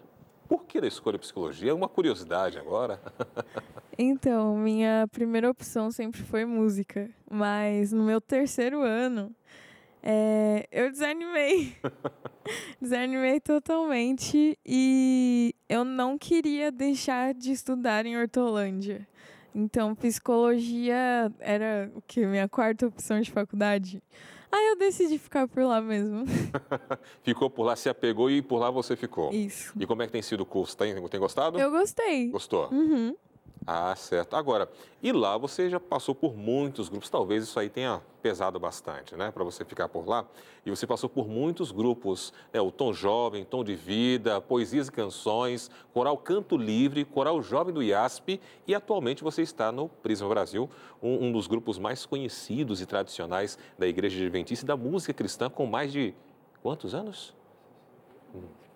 Por 0.47 0.63
que 0.63 0.79
da 0.79 0.87
escolha 0.87 1.19
psicologia? 1.19 1.75
Uma 1.75 1.89
curiosidade 1.89 2.57
agora. 2.57 2.99
Então, 3.99 4.55
minha 4.55 5.07
primeira 5.11 5.49
opção 5.49 5.89
sempre 5.89 6.21
foi 6.21 6.45
música, 6.45 7.09
mas 7.27 7.91
no 7.91 8.03
meu 8.03 8.21
terceiro 8.21 8.83
ano 8.83 9.35
é, 10.03 10.67
eu 10.71 10.89
desanimei. 10.91 11.75
desanimei 12.81 13.39
totalmente 13.39 14.57
e 14.65 15.53
eu 15.67 15.83
não 15.83 16.17
queria 16.17 16.71
deixar 16.71 17.33
de 17.33 17.51
estudar 17.51 18.05
em 18.05 18.17
Hortolândia. 18.17 19.07
Então, 19.53 19.95
psicologia 19.95 21.31
era 21.39 21.91
o 21.95 22.01
que? 22.01 22.25
Minha 22.25 22.47
quarta 22.47 22.85
opção 22.87 23.19
de 23.19 23.31
faculdade. 23.31 24.01
Aí 24.51 24.67
eu 24.67 24.77
decidi 24.77 25.17
ficar 25.17 25.47
por 25.47 25.63
lá 25.63 25.81
mesmo. 25.81 26.25
ficou 27.21 27.49
por 27.49 27.63
lá, 27.63 27.75
se 27.75 27.89
apegou 27.89 28.29
e 28.31 28.41
por 28.41 28.59
lá 28.59 28.71
você 28.71 28.95
ficou. 28.95 29.33
Isso. 29.33 29.73
E 29.77 29.85
como 29.85 30.03
é 30.03 30.05
que 30.05 30.11
tem 30.11 30.21
sido 30.21 30.41
o 30.41 30.45
curso? 30.45 30.77
Tem, 30.77 30.95
tem 31.09 31.19
gostado? 31.19 31.59
Eu 31.59 31.69
gostei. 31.69 32.29
Gostou? 32.29 32.69
Uhum. 32.71 33.15
Ah, 33.69 33.93
certo. 33.97 34.33
Agora, 34.37 34.69
e 35.03 35.11
lá 35.11 35.37
você 35.37 35.69
já 35.69 35.77
passou 35.77 36.15
por 36.15 36.33
muitos 36.33 36.87
grupos, 36.87 37.09
talvez 37.09 37.43
isso 37.43 37.59
aí 37.59 37.69
tenha 37.69 38.01
pesado 38.21 38.57
bastante, 38.57 39.13
né, 39.17 39.29
para 39.29 39.43
você 39.43 39.65
ficar 39.65 39.89
por 39.89 40.07
lá. 40.07 40.25
E 40.65 40.69
você 40.69 40.87
passou 40.87 41.09
por 41.09 41.27
muitos 41.27 41.69
grupos, 41.69 42.31
né, 42.53 42.61
o 42.61 42.71
Tom 42.71 42.93
Jovem, 42.93 43.43
Tom 43.43 43.65
de 43.65 43.75
Vida, 43.75 44.39
Poesias 44.39 44.87
e 44.87 44.91
Canções, 44.91 45.69
Coral 45.93 46.17
Canto 46.17 46.55
Livre, 46.55 47.03
Coral 47.03 47.41
Jovem 47.41 47.73
do 47.73 47.83
IASP 47.83 48.39
e 48.65 48.73
atualmente 48.73 49.21
você 49.21 49.41
está 49.41 49.69
no 49.69 49.89
Prisma 49.89 50.29
Brasil, 50.29 50.69
um, 51.03 51.25
um 51.25 51.31
dos 51.33 51.45
grupos 51.45 51.77
mais 51.77 52.05
conhecidos 52.05 52.79
e 52.79 52.85
tradicionais 52.85 53.59
da 53.77 53.85
Igreja 53.85 54.17
Adventista 54.17 54.65
e 54.65 54.67
da 54.67 54.77
música 54.77 55.13
cristã 55.13 55.49
com 55.49 55.65
mais 55.65 55.91
de 55.91 56.13
quantos 56.63 56.95
anos? 56.95 57.35
Hum 58.33 58.66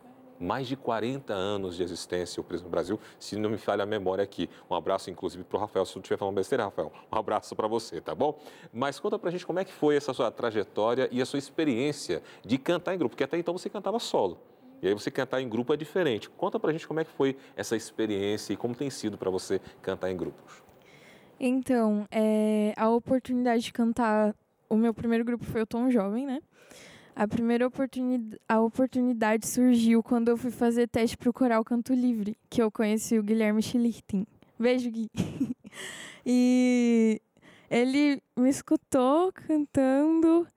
mais 0.42 0.68
de 0.68 0.76
40 0.76 1.34
anos 1.34 1.78
de 1.78 1.84
existência 1.84 2.42
o 2.42 2.44
Prisma 2.44 2.68
Brasil, 2.68 3.00
se 3.20 3.38
não 3.38 3.50
me 3.50 3.58
falha 3.58 3.84
a 3.84 3.86
memória 3.86 4.24
aqui. 4.24 4.50
Um 4.70 4.76
abraço, 4.76 5.10
inclusive, 5.10 5.44
para 5.44 5.58
o 5.58 5.60
Rafael, 5.60 5.86
se 5.86 5.96
não 5.96 6.02
estiver 6.02 6.18
falando 6.18 6.36
besteira, 6.36 6.66
Rafael. 6.66 6.92
Um 7.12 7.18
abraço 7.18 7.56
para 7.56 7.68
você, 7.68 8.02
tá 8.02 8.16
bom? 8.16 8.38
Mas 8.74 9.00
conta 9.00 9.18
para 9.20 9.30
a 9.30 9.32
gente 9.32 9.46
como 9.46 9.60
é 9.60 9.66
que 9.66 9.72
foi 9.72 9.96
essa 9.96 10.14
sua 10.14 10.32
trajetória 10.32 11.08
e 11.12 11.22
a 11.22 11.26
sua 11.26 11.40
experiência 11.40 12.24
de 12.44 12.58
cantar 12.58 12.96
em 12.96 12.98
grupo, 12.98 13.12
porque 13.12 13.24
até 13.24 13.38
então 13.38 13.58
você 13.58 13.70
cantava 13.70 14.00
solo. 14.00 14.40
E 14.82 14.88
aí 14.88 14.94
você 14.94 15.12
cantar 15.12 15.40
em 15.42 15.48
grupo 15.48 15.74
é 15.74 15.78
diferente. 15.78 16.30
Conta 16.30 16.60
para 16.60 16.72
a 16.72 16.74
gente 16.74 16.88
como 16.88 17.00
é 17.00 17.06
que 17.06 17.12
foi 17.12 17.38
essa 17.56 17.76
experiência 17.76 18.54
e 18.54 18.58
como 18.58 18.74
tem 18.74 18.90
sido 18.90 19.18
para 19.18 19.30
você 19.30 19.62
cantar 19.82 20.10
em 20.10 20.18
grupos. 20.18 20.64
Então, 21.40 22.08
é, 22.12 22.74
a 22.76 22.90
oportunidade 22.90 23.64
de 23.64 23.74
cantar, 23.74 24.36
o 24.70 24.76
meu 24.76 24.94
primeiro 24.94 25.24
grupo 25.24 25.44
foi 25.46 25.62
o 25.62 25.66
Tom 25.66 25.90
Jovem, 25.90 26.26
né? 26.26 26.42
A 27.16 27.28
primeira 27.28 27.68
oportunidade, 27.68 28.42
a 28.48 28.60
oportunidade 28.62 29.48
surgiu 29.48 30.02
quando 30.02 30.30
eu 30.30 30.38
fui 30.38 30.52
fazer 30.52 30.88
teste 30.88 31.18
para 31.18 31.30
o 31.30 31.34
Coral 31.34 31.64
Canto 31.64 31.94
Livre, 31.94 32.38
que 32.50 32.62
eu 32.62 32.72
conheci 32.72 33.20
o 33.20 33.24
Guilherme 33.24 33.62
Schlichting. 33.62 34.26
Beijo, 34.58 34.90
Gui. 34.90 35.10
e 36.26 37.22
ele 37.70 38.22
me 38.38 38.50
escutou 38.50 39.32
cantando 39.34 40.48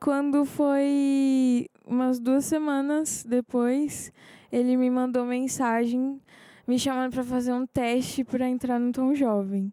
quando 0.00 0.44
foi 0.46 1.68
umas 1.86 2.18
duas 2.18 2.46
semanas 2.46 3.24
depois, 3.28 4.10
ele 4.50 4.76
me 4.76 4.88
mandou 4.88 5.26
mensagem 5.26 6.20
me 6.66 6.78
chamando 6.78 7.12
para 7.12 7.24
fazer 7.24 7.52
um 7.52 7.66
teste 7.66 8.24
para 8.24 8.48
entrar 8.48 8.78
no 8.78 8.92
Tom 8.92 9.14
Jovem. 9.14 9.72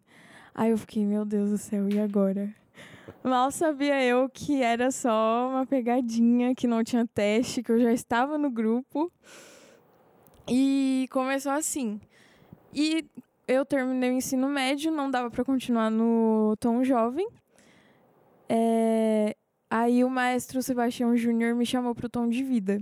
Aí 0.54 0.70
eu 0.70 0.76
fiquei, 0.76 1.06
meu 1.06 1.24
Deus 1.24 1.50
do 1.50 1.58
céu, 1.58 1.88
e 1.88 1.98
agora? 1.98 2.52
Mal 3.22 3.50
sabia 3.50 4.02
eu 4.04 4.28
que 4.28 4.62
era 4.62 4.90
só 4.90 5.48
uma 5.50 5.66
pegadinha, 5.66 6.54
que 6.54 6.66
não 6.66 6.84
tinha 6.84 7.06
teste, 7.06 7.62
que 7.62 7.72
eu 7.72 7.80
já 7.80 7.92
estava 7.92 8.38
no 8.38 8.50
grupo. 8.50 9.12
E 10.48 11.06
começou 11.10 11.52
assim. 11.52 12.00
E 12.72 13.04
eu 13.46 13.64
terminei 13.64 14.10
o 14.10 14.14
ensino 14.14 14.48
médio, 14.48 14.92
não 14.92 15.10
dava 15.10 15.30
para 15.30 15.44
continuar 15.44 15.90
no 15.90 16.54
tom 16.60 16.84
jovem. 16.84 17.28
É, 18.48 19.36
aí 19.68 20.04
o 20.04 20.10
maestro 20.10 20.62
Sebastião 20.62 21.16
Júnior 21.16 21.54
me 21.54 21.66
chamou 21.66 21.94
para 21.94 22.06
o 22.06 22.10
tom 22.10 22.28
de 22.28 22.42
vida. 22.42 22.80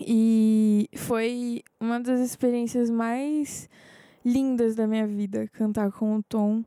E 0.00 0.88
foi 0.96 1.62
uma 1.80 2.00
das 2.00 2.20
experiências 2.20 2.90
mais 2.90 3.68
lindas 4.24 4.74
da 4.74 4.86
minha 4.86 5.06
vida, 5.06 5.48
cantar 5.52 5.92
com 5.92 6.16
o 6.16 6.22
tom 6.22 6.64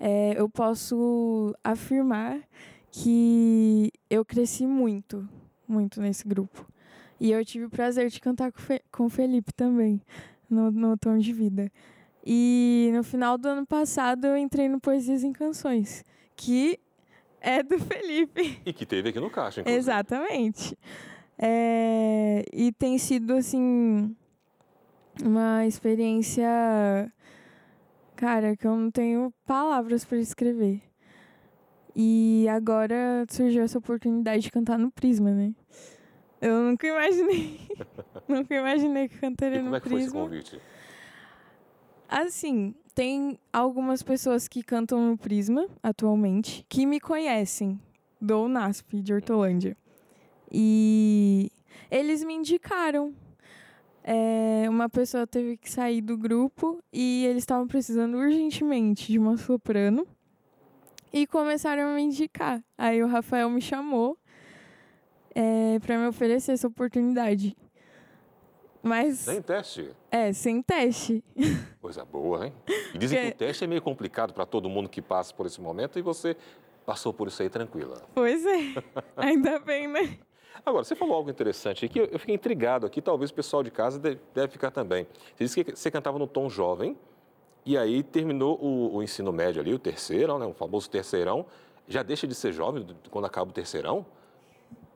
é, 0.00 0.32
eu 0.34 0.48
posso 0.48 1.54
afirmar 1.62 2.40
que 2.90 3.92
eu 4.08 4.24
cresci 4.24 4.66
muito, 4.66 5.28
muito 5.68 6.00
nesse 6.00 6.26
grupo. 6.26 6.66
E 7.20 7.30
eu 7.30 7.44
tive 7.44 7.66
o 7.66 7.70
prazer 7.70 8.08
de 8.08 8.18
cantar 8.18 8.50
com, 8.90 9.04
o 9.04 9.10
Felipe 9.10 9.52
também, 9.52 10.00
no, 10.48 10.70
no 10.70 10.96
Tom 10.96 11.18
de 11.18 11.34
Vida. 11.34 11.70
E 12.24 12.90
no 12.94 13.04
final 13.04 13.36
do 13.36 13.46
ano 13.46 13.66
passado 13.66 14.26
eu 14.26 14.36
entrei 14.38 14.68
no 14.68 14.80
Poesias 14.80 15.22
em 15.22 15.32
Canções, 15.32 16.02
que 16.34 16.80
é 17.38 17.62
do 17.62 17.78
Felipe. 17.84 18.58
E 18.64 18.72
que 18.72 18.86
teve 18.86 19.10
aqui 19.10 19.20
no 19.20 19.28
Caixa, 19.28 19.60
inclusive. 19.60 19.78
Exatamente. 19.78 20.78
É, 21.38 22.44
e 22.52 22.72
tem 22.72 22.96
sido, 22.96 23.34
assim, 23.34 24.14
uma 25.22 25.66
experiência 25.66 27.12
Cara, 28.20 28.54
que 28.54 28.66
eu 28.66 28.76
não 28.76 28.90
tenho 28.90 29.32
palavras 29.46 30.04
para 30.04 30.18
escrever. 30.18 30.82
E 31.96 32.46
agora 32.50 33.24
surgiu 33.30 33.62
essa 33.62 33.78
oportunidade 33.78 34.42
de 34.42 34.50
cantar 34.50 34.78
no 34.78 34.90
Prisma, 34.90 35.30
né? 35.30 35.54
Eu 36.38 36.60
nunca 36.64 36.86
imaginei. 36.86 37.66
nunca 38.28 38.54
imaginei 38.54 39.08
que 39.08 39.16
cantaria 39.16 39.62
no 39.62 39.70
Prisma. 39.70 39.70
Como 39.70 39.76
é 39.76 39.80
que 39.80 39.88
foi 39.88 40.00
esse 40.02 40.12
convite? 40.12 40.60
Assim, 42.06 42.74
tem 42.94 43.38
algumas 43.50 44.02
pessoas 44.02 44.46
que 44.46 44.62
cantam 44.62 45.00
no 45.00 45.16
Prisma 45.16 45.66
atualmente 45.82 46.66
que 46.68 46.84
me 46.84 47.00
conhecem 47.00 47.80
do 48.20 48.46
NASP 48.48 49.00
de 49.00 49.14
Hortolândia. 49.14 49.74
E 50.52 51.50
eles 51.90 52.22
me 52.22 52.34
indicaram 52.34 53.14
é, 54.02 54.66
uma 54.68 54.88
pessoa 54.88 55.26
teve 55.26 55.56
que 55.56 55.70
sair 55.70 56.00
do 56.00 56.16
grupo 56.16 56.82
e 56.92 57.26
eles 57.26 57.42
estavam 57.42 57.66
precisando 57.66 58.16
urgentemente 58.16 59.12
de 59.12 59.18
uma 59.18 59.36
soprano 59.36 60.06
e 61.12 61.26
começaram 61.26 61.88
a 61.90 61.94
me 61.94 62.02
indicar. 62.02 62.62
Aí 62.78 63.02
o 63.02 63.06
Rafael 63.06 63.50
me 63.50 63.60
chamou 63.60 64.16
é, 65.34 65.78
para 65.80 65.98
me 65.98 66.06
oferecer 66.06 66.52
essa 66.52 66.66
oportunidade. 66.66 67.56
Mas. 68.82 69.18
Sem 69.18 69.42
teste? 69.42 69.90
É, 70.10 70.32
sem 70.32 70.62
teste. 70.62 71.22
Coisa 71.80 72.04
boa, 72.04 72.46
hein? 72.46 72.52
E 72.94 72.98
dizem 72.98 73.18
que, 73.18 73.26
que 73.26 73.32
o 73.32 73.38
teste 73.38 73.64
é 73.64 73.66
meio 73.66 73.82
complicado 73.82 74.32
para 74.32 74.46
todo 74.46 74.68
mundo 74.68 74.88
que 74.88 75.02
passa 75.02 75.34
por 75.34 75.46
esse 75.46 75.60
momento 75.60 75.98
e 75.98 76.02
você 76.02 76.36
passou 76.86 77.12
por 77.12 77.28
isso 77.28 77.42
aí 77.42 77.50
tranquila. 77.50 78.02
Pois 78.14 78.44
é. 78.46 78.82
Ainda 79.16 79.58
bem, 79.58 79.86
né? 79.86 80.18
Agora, 80.64 80.84
você 80.84 80.94
falou 80.94 81.14
algo 81.16 81.30
interessante 81.30 81.84
aqui, 81.84 81.98
eu 81.98 82.18
fiquei 82.18 82.34
intrigado 82.34 82.86
aqui, 82.86 83.00
talvez 83.00 83.30
o 83.30 83.34
pessoal 83.34 83.62
de 83.62 83.70
casa 83.70 83.98
deve, 83.98 84.20
deve 84.34 84.48
ficar 84.52 84.70
também. 84.70 85.06
Você 85.34 85.44
disse 85.44 85.64
que 85.64 85.76
você 85.76 85.90
cantava 85.90 86.18
no 86.18 86.26
tom 86.26 86.48
jovem, 86.48 86.96
e 87.64 87.76
aí 87.76 88.02
terminou 88.02 88.58
o, 88.60 88.96
o 88.96 89.02
ensino 89.02 89.32
médio 89.32 89.60
ali, 89.60 89.72
o 89.74 89.78
terceirão, 89.78 90.38
né, 90.38 90.46
o 90.46 90.52
famoso 90.52 90.88
terceirão. 90.88 91.46
Já 91.88 92.02
deixa 92.02 92.26
de 92.26 92.34
ser 92.34 92.52
jovem 92.52 92.86
quando 93.10 93.24
acaba 93.24 93.50
o 93.50 93.52
terceirão? 93.52 94.06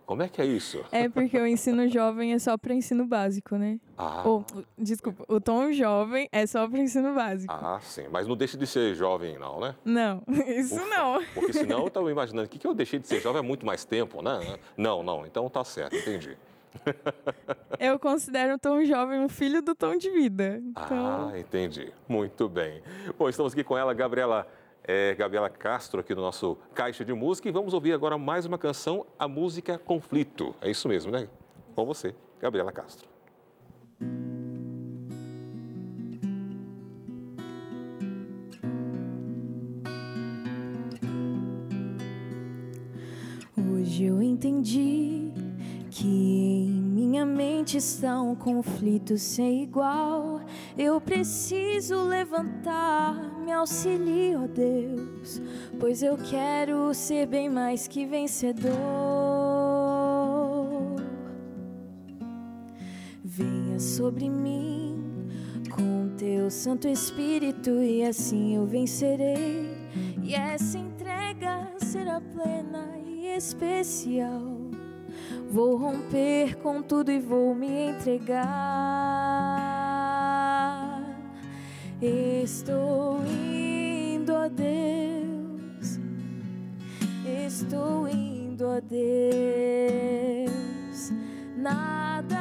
Como 0.06 0.22
é 0.22 0.28
que 0.28 0.40
é 0.40 0.44
isso? 0.44 0.84
É 0.92 1.08
porque 1.08 1.38
o 1.38 1.46
ensino 1.46 1.88
jovem 1.88 2.34
é 2.34 2.38
só 2.38 2.58
para 2.58 2.74
ensino 2.74 3.06
básico, 3.06 3.56
né? 3.56 3.80
Ah. 3.96 4.22
Ou, 4.26 4.44
desculpa, 4.76 5.24
o 5.28 5.40
tom 5.40 5.72
jovem 5.72 6.28
é 6.30 6.46
só 6.46 6.68
para 6.68 6.78
ensino 6.78 7.14
básico. 7.14 7.52
Ah, 7.52 7.80
sim. 7.82 8.06
Mas 8.10 8.26
não 8.26 8.36
deixa 8.36 8.58
de 8.58 8.66
ser 8.66 8.94
jovem, 8.94 9.38
não, 9.38 9.60
né? 9.60 9.74
Não, 9.84 10.22
isso 10.46 10.74
Ufa. 10.74 10.84
não. 10.84 11.24
Porque 11.32 11.52
senão 11.52 11.80
eu 11.80 11.88
estava 11.88 12.10
imaginando 12.10 12.48
que, 12.48 12.58
que 12.58 12.66
eu 12.66 12.74
deixei 12.74 12.98
de 12.98 13.08
ser 13.08 13.20
jovem 13.20 13.40
há 13.40 13.42
muito 13.42 13.64
mais 13.64 13.84
tempo, 13.84 14.20
né? 14.20 14.58
Não, 14.76 15.02
não. 15.02 15.24
Então 15.26 15.48
tá 15.48 15.64
certo, 15.64 15.96
entendi. 15.96 16.36
Eu 17.78 17.98
considero 18.00 18.54
o 18.54 18.58
Tom 18.58 18.84
Jovem 18.84 19.20
um 19.20 19.28
filho 19.28 19.62
do 19.62 19.74
Tom 19.74 19.96
de 19.96 20.10
Vida. 20.10 20.60
Então... 20.60 21.30
Ah, 21.32 21.38
entendi. 21.38 21.92
Muito 22.08 22.48
bem. 22.48 22.82
Bom, 23.16 23.28
estamos 23.28 23.52
aqui 23.52 23.62
com 23.62 23.78
ela, 23.78 23.94
Gabriela 23.94 24.46
é, 24.86 25.14
Gabriela 25.14 25.48
Castro 25.48 26.00
aqui 26.00 26.14
no 26.14 26.20
nosso 26.20 26.58
Caixa 26.74 27.04
de 27.04 27.12
Música 27.12 27.48
e 27.48 27.52
vamos 27.52 27.72
ouvir 27.72 27.92
agora 27.92 28.18
mais 28.18 28.44
uma 28.44 28.58
canção, 28.58 29.06
a 29.18 29.26
música 29.26 29.78
Conflito. 29.78 30.54
É 30.60 30.70
isso 30.70 30.86
mesmo, 30.88 31.10
né? 31.10 31.28
Com 31.74 31.86
você, 31.86 32.14
Gabriela 32.40 32.70
Castro. 32.70 33.08
Hoje 43.56 44.04
eu 44.04 44.22
entendi 44.22 45.32
que 45.90 46.06
em 46.06 46.83
minha 47.14 47.24
mente 47.24 47.76
está 47.76 48.20
um 48.20 48.34
conflito 48.34 49.16
sem 49.16 49.62
igual. 49.62 50.40
Eu 50.76 51.00
preciso 51.00 52.02
levantar, 52.02 53.14
me 53.38 53.52
auxilie, 53.52 54.34
ó 54.34 54.48
Deus, 54.48 55.40
pois 55.78 56.02
eu 56.02 56.16
quero 56.16 56.92
ser 56.92 57.28
bem 57.28 57.48
mais 57.48 57.86
que 57.86 58.04
vencedor. 58.04 58.74
Venha 63.22 63.78
sobre 63.78 64.28
mim 64.28 65.00
com 65.70 66.16
teu 66.16 66.50
Santo 66.50 66.88
Espírito 66.88 67.70
e 67.80 68.02
assim 68.02 68.56
eu 68.56 68.66
vencerei. 68.66 69.70
E 70.20 70.34
essa 70.34 70.78
entrega 70.78 71.74
será 71.78 72.20
plena 72.20 72.98
e 73.06 73.28
especial. 73.28 74.63
Vou 75.54 75.76
romper 75.76 76.56
com 76.56 76.82
tudo 76.82 77.12
e 77.12 77.20
vou 77.20 77.54
me 77.54 77.90
entregar. 77.90 78.42
Estou 82.02 83.20
indo 83.24 84.34
a 84.34 84.48
Deus. 84.48 86.00
Estou 87.46 88.08
indo 88.08 88.66
a 88.66 88.80
Deus. 88.80 89.12
Nada 91.56 92.33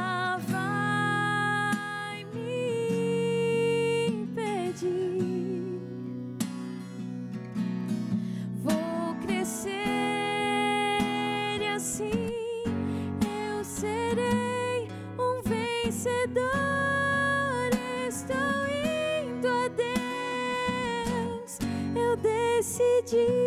decidi. 23.13 23.43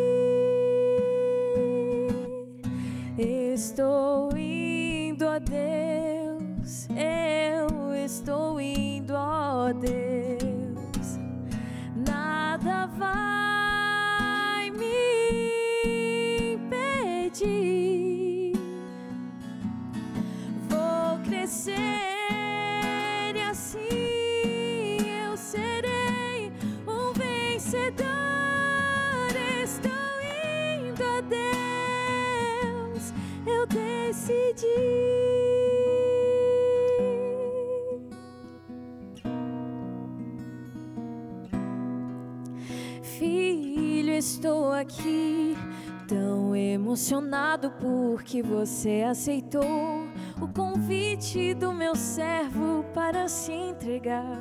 Estou 3.19 4.37
indo 4.37 5.27
a 5.27 5.39
Deus, 5.39 6.89
eu 6.91 7.95
estou 8.05 8.61
indo 8.61 9.17
a 9.17 9.73
Deus. 9.73 10.06
Aqui 44.77 45.57
tão 46.07 46.55
emocionado 46.55 47.73
porque 47.81 48.43
você 48.43 49.05
aceitou 49.09 49.65
o 50.41 50.47
convite 50.47 51.55
do 51.55 51.73
meu 51.73 51.97
servo 51.97 52.85
para 52.95 53.27
se 53.29 53.53
entregar. 53.53 54.41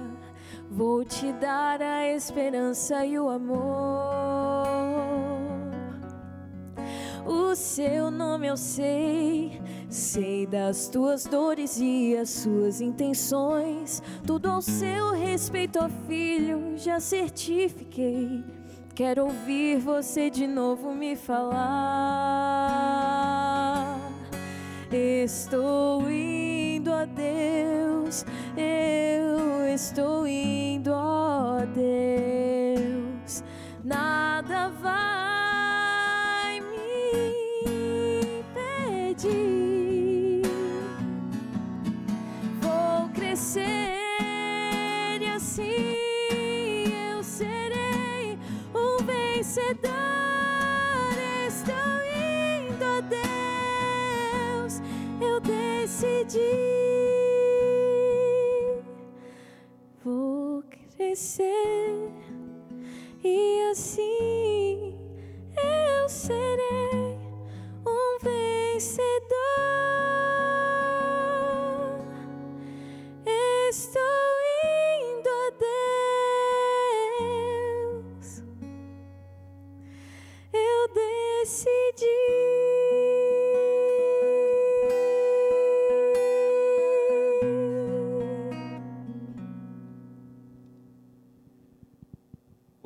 Vou 0.69 1.03
te 1.03 1.31
dar 1.33 1.81
a 1.81 2.07
esperança 2.07 3.05
e 3.05 3.17
o 3.17 3.29
amor. 3.29 4.55
O 7.25 7.55
seu 7.55 8.11
nome 8.11 8.47
eu 8.47 8.57
sei, 8.57 9.59
sei 9.89 10.45
das 10.45 10.87
tuas 10.87 11.25
dores 11.25 11.79
e 11.79 12.15
as 12.15 12.29
suas 12.29 12.81
intenções. 12.81 14.03
Tudo 14.27 14.49
ao 14.49 14.61
seu 14.61 15.11
respeito, 15.11 15.79
ó 15.79 15.89
filho, 16.07 16.77
já 16.77 16.99
certifiquei. 16.99 18.43
Quero 18.95 19.25
ouvir 19.25 19.77
você 19.77 20.29
de 20.29 20.47
novo 20.47 20.95
me 20.95 21.17
falar. 21.17 21.59
Estou 24.89 26.09
indo 26.09 26.93
a 26.93 27.03
Deus, 27.03 28.25
eu 28.55 29.67
estou 29.73 30.25
indo 30.25 30.93
a 30.93 31.65
Deus. 31.75 33.43
Nada 33.83 34.69
vai 34.69 35.24
Vou 60.03 60.63
crescer 60.97 62.09
e 63.23 63.69
assim 63.69 64.95
eu 65.55 66.09
serei 66.09 67.19
um 67.85 68.17
vencedor. 68.23 69.74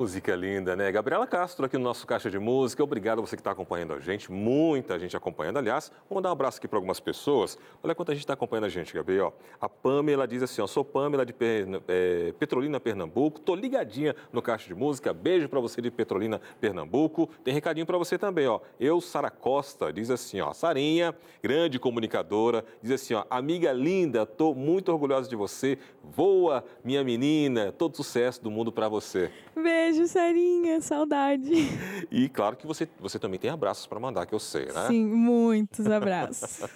Música 0.00 0.34
linda, 0.34 0.74
né? 0.74 0.90
Gabriela 0.90 1.26
Castro 1.26 1.66
aqui 1.66 1.76
no 1.76 1.84
nosso 1.84 2.06
Caixa 2.06 2.30
de 2.30 2.38
Música. 2.38 2.82
Obrigado 2.82 3.18
a 3.18 3.20
você 3.20 3.36
que 3.36 3.40
está 3.42 3.50
acompanhando 3.50 3.92
a 3.92 4.00
gente. 4.00 4.32
Muita 4.32 4.98
gente 4.98 5.14
acompanhando. 5.14 5.58
Aliás, 5.58 5.92
vamos 6.08 6.22
dar 6.22 6.30
um 6.30 6.32
abraço 6.32 6.56
aqui 6.56 6.66
para 6.66 6.78
algumas 6.78 6.98
pessoas. 6.98 7.58
Olha 7.82 7.94
quanta 7.94 8.12
gente 8.14 8.22
está 8.22 8.32
acompanhando 8.32 8.64
a 8.64 8.68
gente, 8.70 8.94
Gabriel. 8.94 9.34
A 9.60 9.68
Pamela 9.68 10.26
diz 10.26 10.42
assim, 10.42 10.62
ó, 10.62 10.66
sou 10.66 10.82
Pamela 10.86 11.26
de 11.26 11.34
Perna- 11.34 11.82
eh, 11.86 12.32
Petrolina, 12.38 12.80
Pernambuco. 12.80 13.40
Tô 13.40 13.54
ligadinha 13.54 14.16
no 14.32 14.40
Caixa 14.40 14.68
de 14.68 14.74
Música. 14.74 15.12
Beijo 15.12 15.50
para 15.50 15.60
você 15.60 15.82
de 15.82 15.90
Petrolina, 15.90 16.40
Pernambuco. 16.58 17.28
Tem 17.44 17.52
recadinho 17.52 17.84
para 17.84 17.98
você 17.98 18.16
também, 18.16 18.46
ó. 18.46 18.58
Eu, 18.80 19.02
Sara 19.02 19.30
Costa, 19.30 19.92
diz 19.92 20.10
assim, 20.10 20.40
ó. 20.40 20.54
Sarinha, 20.54 21.14
grande 21.42 21.78
comunicadora, 21.78 22.64
diz 22.82 22.92
assim, 22.92 23.12
ó. 23.12 23.24
Amiga 23.28 23.70
linda, 23.70 24.24
tô 24.24 24.54
muito 24.54 24.90
orgulhosa 24.90 25.28
de 25.28 25.36
você. 25.36 25.76
Voa, 26.02 26.64
minha 26.82 27.04
menina. 27.04 27.70
Todo 27.70 27.94
sucesso 27.94 28.42
do 28.42 28.50
mundo 28.50 28.72
para 28.72 28.88
você. 28.88 29.30
Beijo, 29.54 29.89
Sarinha, 30.06 30.80
saudade. 30.80 31.50
E 32.10 32.28
claro 32.28 32.56
que 32.56 32.66
você, 32.66 32.88
você 32.98 33.18
também 33.18 33.38
tem 33.38 33.50
abraços 33.50 33.86
para 33.86 34.00
mandar, 34.00 34.26
que 34.26 34.34
eu 34.34 34.38
sei, 34.40 34.66
né? 34.66 34.88
Sim, 34.88 35.06
muitos 35.06 35.86
abraços. 35.86 36.60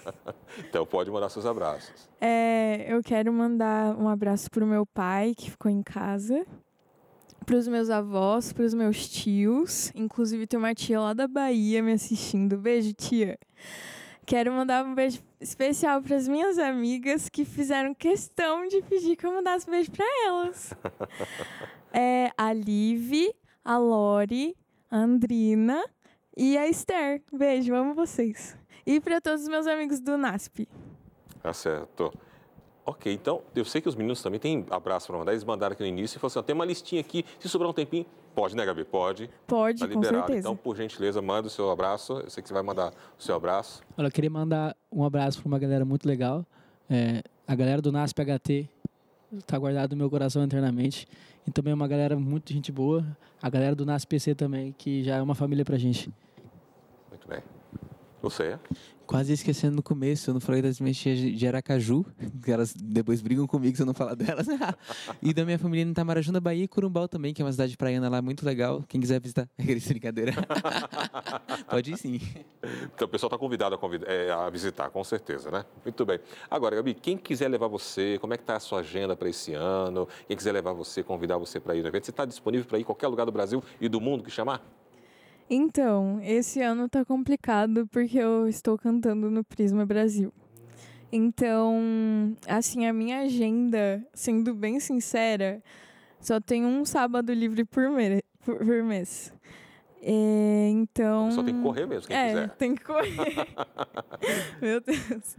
Então 0.68 0.86
pode 0.86 1.10
mandar 1.10 1.28
seus 1.28 1.46
abraços. 1.46 2.08
É, 2.20 2.86
eu 2.88 3.02
quero 3.02 3.32
mandar 3.32 3.96
um 3.96 4.08
abraço 4.08 4.48
pro 4.48 4.64
meu 4.64 4.86
pai, 4.86 5.34
que 5.36 5.50
ficou 5.50 5.68
em 5.70 5.82
casa. 5.82 6.46
Pros 7.44 7.66
meus 7.66 7.90
avós, 7.90 8.52
pros 8.52 8.72
meus 8.72 9.08
tios. 9.08 9.90
Inclusive 9.94 10.46
tem 10.46 10.58
uma 10.58 10.74
tia 10.74 11.00
lá 11.00 11.12
da 11.12 11.26
Bahia 11.26 11.82
me 11.82 11.92
assistindo. 11.92 12.56
Beijo, 12.56 12.92
tia. 12.92 13.36
Quero 14.24 14.52
mandar 14.52 14.84
um 14.84 14.94
beijo 14.94 15.20
especial 15.40 16.00
para 16.00 16.16
as 16.16 16.26
minhas 16.26 16.56
amigas 16.56 17.28
que 17.28 17.44
fizeram 17.44 17.94
questão 17.94 18.66
de 18.66 18.80
pedir 18.80 19.16
que 19.16 19.26
eu 19.26 19.32
mandasse 19.32 19.68
beijo 19.68 19.90
para 19.90 20.06
elas. 20.26 20.72
É 21.96 22.32
a 22.36 22.52
Liv, 22.52 23.30
a 23.64 23.78
Lori, 23.78 24.56
a 24.90 24.96
Andrina 24.98 25.80
e 26.36 26.58
a 26.58 26.66
Esther. 26.68 27.22
Beijo, 27.32 27.72
amo 27.72 27.94
vocês. 27.94 28.56
E 28.84 29.00
para 29.00 29.20
todos 29.20 29.42
os 29.42 29.48
meus 29.48 29.66
amigos 29.68 30.00
do 30.00 30.18
NASP. 30.18 30.68
Tá 31.40 31.52
certo. 31.52 32.12
Ok, 32.84 33.12
então, 33.12 33.42
eu 33.54 33.64
sei 33.64 33.80
que 33.80 33.88
os 33.88 33.94
meninos 33.94 34.20
também 34.20 34.40
têm 34.40 34.66
abraço 34.70 35.06
para 35.06 35.16
mandar. 35.16 35.30
Eles 35.32 35.44
mandaram 35.44 35.72
aqui 35.72 35.82
no 35.82 35.88
início 35.88 36.16
e 36.16 36.18
falaram 36.18 36.32
assim, 36.32 36.38
ó, 36.40 36.42
tem 36.42 36.54
uma 36.54 36.64
listinha 36.64 37.00
aqui, 37.00 37.24
se 37.38 37.48
sobrar 37.48 37.70
um 37.70 37.72
tempinho, 37.72 38.04
pode, 38.34 38.56
né, 38.56 38.66
Gabi? 38.66 38.84
Pode. 38.84 39.30
Pode, 39.46 39.78
Tá 39.78 39.86
com 39.86 39.94
liberado. 39.94 40.16
certeza. 40.26 40.38
Então, 40.40 40.56
por 40.56 40.76
gentileza, 40.76 41.22
manda 41.22 41.46
o 41.46 41.50
seu 41.50 41.70
abraço. 41.70 42.14
Eu 42.14 42.28
sei 42.28 42.42
que 42.42 42.48
você 42.48 42.52
vai 42.54 42.62
mandar 42.64 42.92
o 43.16 43.22
seu 43.22 43.36
abraço. 43.36 43.82
Olha, 43.96 44.08
eu 44.08 44.12
queria 44.12 44.28
mandar 44.28 44.76
um 44.92 45.04
abraço 45.04 45.38
para 45.40 45.46
uma 45.48 45.58
galera 45.60 45.84
muito 45.84 46.06
legal. 46.06 46.44
É, 46.90 47.22
a 47.46 47.54
galera 47.54 47.80
do 47.80 47.92
NASP 47.92 48.20
HT 48.20 48.68
está 49.38 49.56
guardado 49.58 49.92
no 49.92 49.96
meu 49.96 50.10
coração 50.10 50.42
eternamente. 50.44 51.06
E 51.46 51.50
também 51.50 51.72
uma 51.72 51.86
galera 51.86 52.18
muito 52.18 52.52
gente 52.52 52.72
boa. 52.72 53.04
A 53.40 53.50
galera 53.50 53.74
do 53.74 53.84
NASP 53.84 54.08
PC 54.08 54.34
também, 54.34 54.74
que 54.76 55.04
já 55.04 55.16
é 55.16 55.22
uma 55.22 55.34
família 55.34 55.64
pra 55.64 55.76
gente. 55.76 56.10
Muito 57.10 57.28
bem. 57.28 57.40
Você? 58.22 58.58
Quase 59.06 59.34
esquecendo 59.34 59.76
no 59.76 59.82
começo, 59.82 60.30
eu 60.30 60.34
não 60.34 60.40
falei 60.40 60.62
das 60.62 60.80
minhas 60.80 60.96
tias 60.96 61.18
de 61.18 61.46
Aracaju, 61.46 62.06
que 62.42 62.50
elas 62.50 62.72
depois 62.72 63.20
brigam 63.20 63.46
comigo 63.46 63.76
se 63.76 63.82
eu 63.82 63.86
não 63.86 63.92
falar 63.92 64.14
delas. 64.14 64.46
e 65.20 65.34
da 65.34 65.44
minha 65.44 65.58
família 65.58 65.84
em 65.84 65.90
Itamaraju, 65.90 66.40
Bahia 66.40 66.64
e 66.64 66.68
Curumbau 66.68 67.06
também, 67.06 67.34
que 67.34 67.42
é 67.42 67.44
uma 67.44 67.52
cidade 67.52 67.76
praiana 67.76 68.08
lá 68.08 68.22
muito 68.22 68.46
legal. 68.46 68.82
Quem 68.88 68.98
quiser 68.98 69.20
visitar. 69.20 69.46
Aqueles 69.60 69.86
brincadeira. 69.86 70.32
Pode 71.68 71.92
ir 71.92 71.96
sim. 71.98 72.20
Então, 72.94 73.06
o 73.06 73.10
pessoal 73.10 73.28
está 73.28 73.36
convidado 73.36 73.74
a, 73.74 74.10
é, 74.10 74.30
a 74.30 74.48
visitar, 74.48 74.88
com 74.88 75.04
certeza, 75.04 75.50
né? 75.50 75.66
Muito 75.84 76.06
bem. 76.06 76.18
Agora, 76.50 76.74
Gabi, 76.76 76.94
quem 76.94 77.18
quiser 77.18 77.48
levar 77.48 77.66
você, 77.68 78.16
como 78.18 78.32
é 78.32 78.38
que 78.38 78.42
está 78.42 78.56
a 78.56 78.60
sua 78.60 78.80
agenda 78.80 79.14
para 79.14 79.28
esse 79.28 79.52
ano? 79.52 80.08
Quem 80.26 80.34
quiser 80.34 80.52
levar 80.52 80.72
você, 80.72 81.02
convidar 81.02 81.36
você 81.36 81.60
para 81.60 81.74
ir 81.74 81.82
no 81.82 81.88
evento, 81.88 82.04
você 82.06 82.10
está 82.10 82.24
disponível 82.24 82.66
para 82.66 82.78
ir 82.78 82.80
em 82.80 82.84
qualquer 82.84 83.08
lugar 83.08 83.26
do 83.26 83.32
Brasil 83.32 83.62
e 83.78 83.86
do 83.86 84.00
mundo 84.00 84.24
que 84.24 84.30
chamar? 84.30 84.62
Então, 85.50 86.18
esse 86.22 86.62
ano 86.62 86.88
tá 86.88 87.04
complicado 87.04 87.86
porque 87.88 88.16
eu 88.18 88.48
estou 88.48 88.78
cantando 88.78 89.30
no 89.30 89.44
Prisma 89.44 89.84
Brasil. 89.84 90.32
Então, 91.12 92.34
assim, 92.48 92.86
a 92.86 92.92
minha 92.94 93.20
agenda, 93.20 94.02
sendo 94.14 94.54
bem 94.54 94.80
sincera, 94.80 95.62
só 96.18 96.40
tem 96.40 96.64
um 96.64 96.84
sábado 96.86 97.32
livre 97.32 97.64
por, 97.66 97.84
por- 98.44 98.56
por 98.56 98.82
mês. 98.82 99.32
É, 100.06 100.68
então. 100.70 101.30
Só 101.32 101.42
tem 101.42 101.54
que 101.54 101.62
correr 101.62 101.86
mesmo, 101.86 102.06
quem 102.08 102.16
é, 102.16 102.28
quiser. 102.28 102.48
tem 102.56 102.74
que 102.74 102.84
correr. 102.84 103.14
Meu 104.60 104.80
Deus. 104.80 105.36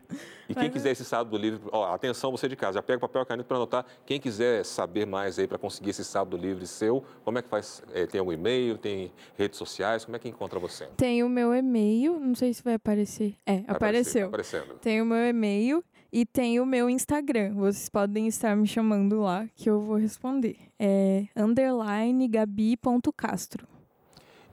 E 0.49 0.53
quem 0.53 0.63
Mas- 0.63 0.74
quiser 0.74 0.91
esse 0.91 1.05
sábado 1.05 1.38
livre, 1.38 1.59
ó, 1.72 1.93
atenção 1.93 2.32
você 2.32 2.47
de 2.47 2.55
casa, 2.55 2.74
já 2.76 2.82
pega 2.82 2.99
papel 2.99 3.22
e 3.22 3.26
caneta 3.26 3.47
para 3.47 3.57
anotar. 3.57 3.86
Quem 4.05 4.20
quiser 4.20 4.63
saber 4.66 5.05
mais 5.05 5.38
aí 5.38 5.47
para 5.47 5.57
conseguir 5.59 5.91
esse 5.91 6.03
sábado 6.03 6.36
livre 6.36 6.66
seu, 6.66 7.03
como 7.24 7.38
é 7.38 7.41
que 7.43 7.47
faz? 7.49 7.84
É, 7.93 8.07
tem 8.07 8.20
algum 8.20 8.32
e-mail, 8.32 8.78
tem 8.78 9.11
redes 9.38 9.57
sociais, 9.59 10.03
como 10.03 10.16
é 10.16 10.20
que 10.20 10.28
encontra 10.30 10.59
você? 10.59 10.88
Tem 10.97 11.22
o 11.24 11.30
meu 11.30 11.53
e-mail, 11.53 12.20
não 12.20 12.34
sei 12.34 12.51
se 12.53 12.63
vai 12.63 12.74
aparecer. 12.76 13.36
É, 13.45 13.61
Vai 13.61 13.76
apareceu. 13.76 14.28
aparecer, 14.28 14.57
Aparecendo. 14.57 14.80
Tem 14.80 14.99
o 15.01 15.05
meu 15.05 15.28
e-mail 15.28 15.84
e 16.11 16.26
tem 16.26 16.59
o 16.59 16.66
meu 16.66 16.89
Instagram. 16.89 17.53
Vocês 17.53 17.89
podem 17.89 18.28
estar 18.28 18.55
me 18.55 18.66
chamando 18.68 19.20
lá 19.22 19.47
que 19.55 19.70
eu 19.70 19.80
vou 19.82 19.95
responder. 19.97 20.57
É 20.80 21.26
underline 21.36 22.28
gabi.castro. 22.28 23.68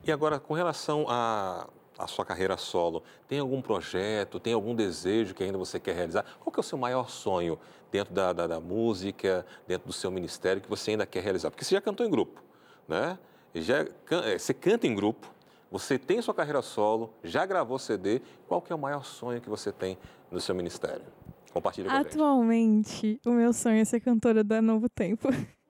E 0.05 0.11
agora, 0.11 0.39
com 0.39 0.53
relação 0.53 1.05
à 1.07 1.67
à 1.97 2.07
sua 2.07 2.25
carreira 2.25 2.57
solo, 2.57 3.03
tem 3.27 3.39
algum 3.39 3.61
projeto, 3.61 4.39
tem 4.39 4.53
algum 4.53 4.75
desejo 4.75 5.33
que 5.33 5.43
ainda 5.43 5.57
você 5.57 5.79
quer 5.79 5.95
realizar? 5.95 6.25
Qual 6.39 6.51
que 6.51 6.59
é 6.59 6.61
o 6.61 6.63
seu 6.63 6.77
maior 6.77 7.09
sonho 7.09 7.59
dentro 7.91 8.13
da, 8.13 8.33
da, 8.33 8.47
da 8.47 8.59
música, 8.59 9.45
dentro 9.67 9.87
do 9.87 9.93
seu 9.93 10.09
ministério, 10.11 10.61
que 10.61 10.69
você 10.69 10.91
ainda 10.91 11.05
quer 11.05 11.23
realizar? 11.23 11.51
Porque 11.51 11.63
você 11.63 11.75
já 11.75 11.81
cantou 11.81 12.05
em 12.05 12.09
grupo, 12.09 12.41
né? 12.87 13.17
Já, 13.55 13.81
eh, 13.81 14.37
você 14.37 14.53
canta 14.53 14.87
em 14.87 14.95
grupo, 14.95 15.31
você 15.71 15.97
tem 15.99 16.21
sua 16.21 16.33
carreira 16.33 16.61
solo, 16.61 17.13
já 17.23 17.45
gravou 17.45 17.77
CD. 17.77 18.21
Qual 18.47 18.61
que 18.61 18.71
é 18.73 18.75
o 18.75 18.79
maior 18.79 19.05
sonho 19.05 19.39
que 19.39 19.49
você 19.49 19.71
tem 19.71 19.97
no 20.31 20.41
seu 20.41 20.55
ministério? 20.55 21.05
Compartilha 21.51 21.89
com 21.89 21.95
a 21.95 21.97
gente. 21.99 22.13
Atualmente, 22.13 23.19
o 23.25 23.31
meu 23.31 23.53
sonho 23.53 23.77
é 23.77 23.85
ser 23.85 23.99
cantora 23.99 24.43
da 24.43 24.61
Novo 24.61 24.89
Tempo. 24.89 25.29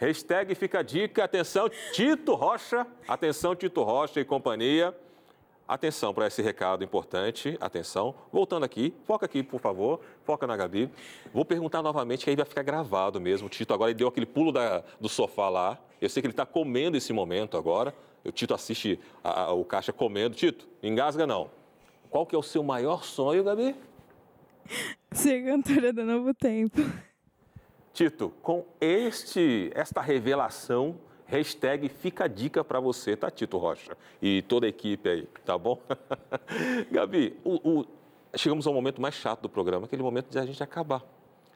Hashtag 0.00 0.54
fica 0.54 0.78
a 0.78 0.82
dica, 0.82 1.22
atenção, 1.24 1.68
Tito 1.92 2.34
Rocha, 2.34 2.86
atenção, 3.06 3.54
Tito 3.54 3.82
Rocha 3.82 4.18
e 4.18 4.24
companhia. 4.24 4.96
Atenção 5.68 6.12
para 6.14 6.26
esse 6.26 6.40
recado 6.42 6.82
importante, 6.82 7.56
atenção. 7.60 8.14
Voltando 8.32 8.64
aqui, 8.64 8.92
foca 9.04 9.26
aqui, 9.26 9.42
por 9.42 9.60
favor, 9.60 10.00
foca 10.24 10.46
na 10.46 10.56
Gabi. 10.56 10.90
Vou 11.32 11.44
perguntar 11.44 11.80
novamente, 11.82 12.24
que 12.24 12.30
aí 12.30 12.34
vai 12.34 12.46
ficar 12.46 12.62
gravado 12.62 13.20
mesmo. 13.20 13.46
O 13.46 13.50
Tito 13.50 13.72
agora 13.74 13.90
ele 13.90 13.98
deu 13.98 14.08
aquele 14.08 14.26
pulo 14.26 14.50
da- 14.50 14.82
do 14.98 15.08
sofá 15.08 15.48
lá. 15.48 15.78
Eu 16.00 16.08
sei 16.08 16.22
que 16.22 16.26
ele 16.26 16.32
está 16.32 16.46
comendo 16.46 16.96
esse 16.96 17.12
momento 17.12 17.56
agora. 17.58 17.94
O 18.24 18.32
Tito 18.32 18.52
assiste 18.54 18.98
a- 19.22 19.42
a- 19.44 19.52
o 19.52 19.64
caixa 19.64 19.92
comendo. 19.92 20.34
Tito, 20.34 20.66
engasga 20.82 21.26
não. 21.26 21.50
Qual 22.08 22.24
que 22.26 22.34
é 22.34 22.38
o 22.38 22.42
seu 22.42 22.62
maior 22.64 23.04
sonho, 23.04 23.44
Gabi? 23.44 23.76
ser 25.12 25.44
cantora 25.44 25.92
da 25.92 26.04
Novo 26.04 26.32
Tempo. 26.34 26.80
Tito, 28.00 28.32
com 28.40 28.64
este, 28.80 29.70
esta 29.74 30.00
revelação, 30.00 30.96
hashtag 31.26 31.86
fica 31.90 32.24
a 32.24 32.28
dica 32.28 32.64
para 32.64 32.80
você, 32.80 33.14
tá, 33.14 33.30
Tito 33.30 33.58
Rocha? 33.58 33.94
E 34.22 34.40
toda 34.40 34.64
a 34.64 34.70
equipe 34.70 35.06
aí, 35.06 35.28
tá 35.44 35.58
bom? 35.58 35.78
Gabi, 36.90 37.38
o- 37.44 37.80
o- 37.80 37.86
chegamos 38.34 38.66
ao 38.66 38.72
momento 38.72 39.02
mais 39.02 39.14
chato 39.14 39.42
do 39.42 39.50
programa, 39.50 39.84
aquele 39.84 40.02
momento 40.02 40.30
de 40.30 40.38
a 40.38 40.46
gente 40.46 40.62
acabar. 40.62 41.04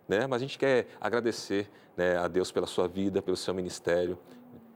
Né? 0.07 0.27
Mas 0.27 0.43
a 0.43 0.45
gente 0.45 0.59
quer 0.59 0.87
agradecer 1.01 1.67
né, 1.97 2.19
a 2.19 2.29
Deus 2.29 2.53
pela 2.53 2.67
sua 2.67 2.87
vida, 2.87 3.23
pelo 3.23 3.39
seu 3.39 3.55
ministério. 3.55 4.19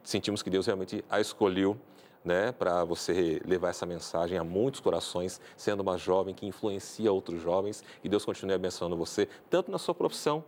Sentimos 0.03 0.43
que 0.43 0.49
Deus 0.49 0.65
realmente 0.65 1.05
a 1.11 1.21
escolheu 1.21 1.77
né, 2.25 2.51
para 2.51 2.83
você 2.83 3.43
levar 3.45 3.69
essa 3.69 3.85
mensagem 3.85 4.39
a 4.39 4.43
muitos 4.43 4.81
corações, 4.81 5.39
sendo 5.55 5.81
uma 5.81 5.99
jovem 5.99 6.35
que 6.35 6.47
influencia 6.47 7.13
outros 7.13 7.43
jovens. 7.43 7.85
E 8.03 8.09
Deus 8.09 8.25
continue 8.25 8.55
abençoando 8.55 8.97
você, 8.97 9.29
tanto 9.51 9.71
na 9.71 9.77
sua 9.77 9.95
profissão 9.95 10.43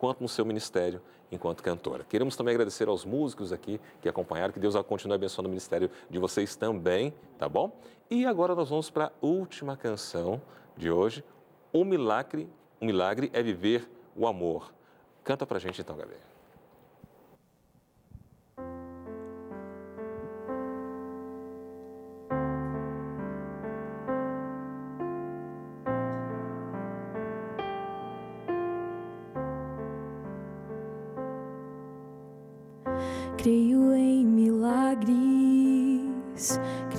quanto 0.00 0.22
no 0.22 0.28
seu 0.28 0.46
ministério 0.46 1.02
enquanto 1.30 1.62
cantora. 1.62 2.04
Queremos 2.04 2.34
também 2.34 2.54
agradecer 2.54 2.88
aos 2.88 3.04
músicos 3.04 3.52
aqui 3.52 3.78
que 4.00 4.08
acompanharam, 4.08 4.50
que 4.50 4.58
Deus 4.58 4.74
continue 4.86 5.14
abençoando 5.14 5.46
o 5.46 5.50
ministério 5.50 5.90
de 6.08 6.18
vocês 6.18 6.56
também, 6.56 7.12
tá 7.38 7.46
bom? 7.46 7.70
E 8.10 8.24
agora 8.24 8.54
nós 8.54 8.70
vamos 8.70 8.88
para 8.88 9.08
a 9.08 9.12
última 9.20 9.76
canção 9.76 10.40
de 10.74 10.90
hoje. 10.90 11.22
Um 11.72 11.84
milagre, 11.84 12.48
um 12.80 12.86
milagre 12.86 13.30
é 13.34 13.42
viver 13.42 13.88
o 14.16 14.26
amor. 14.26 14.72
Canta 15.22 15.46
pra 15.46 15.58
gente 15.58 15.82
então, 15.82 15.94
Gabi. 15.94 16.29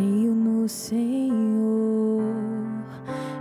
Creio 0.02 0.34
no 0.34 0.68
Senhor, 0.68 2.24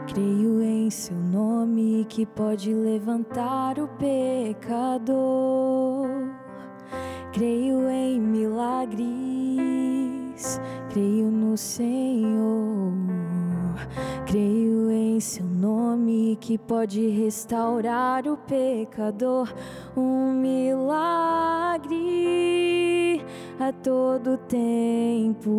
creio 0.07 0.61
em 0.61 0.91
seu 0.91 1.17
nome 1.17 2.05
que 2.07 2.27
pode 2.27 2.75
levantar 2.75 3.79
o 3.79 3.89
pecador. 3.89 5.17
Creio 7.33 7.89
em 7.89 8.21
milagres, 8.21 9.01
creio 10.91 11.31
no 11.31 11.57
Senhor, 11.57 12.93
creio 14.27 14.91
em 14.91 15.19
seu 15.19 15.47
nome 15.47 16.37
que 16.43 16.59
pode 16.59 17.09
restaurar 17.09 18.29
o 18.29 18.37
pecador. 18.37 19.51
Um 19.97 20.35
milagre 20.35 20.61
a 23.63 23.73
todo 23.73 24.39
tempo, 24.39 25.51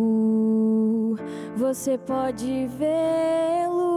você 1.56 1.96
pode 1.96 2.66
vê-lo. 2.66 3.92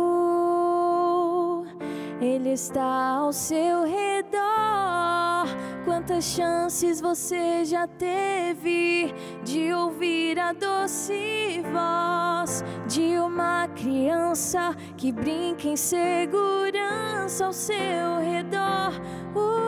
Ele 2.22 2.52
está 2.52 3.18
ao 3.18 3.34
seu 3.34 3.84
redor. 3.84 5.48
Quantas 5.84 6.24
chances 6.24 7.02
você 7.02 7.66
já 7.66 7.88
teve 7.88 9.14
de 9.44 9.74
ouvir 9.74 10.38
a 10.40 10.54
doce 10.54 11.64
voz 11.72 12.64
de 12.88 13.18
uma 13.18 13.68
criança 13.70 14.76
que 14.98 15.12
brinca 15.12 15.68
em 15.68 15.76
segurança 15.76 17.46
ao 17.46 17.54
seu 17.54 18.20
redor? 18.20 18.94
O 19.36 19.65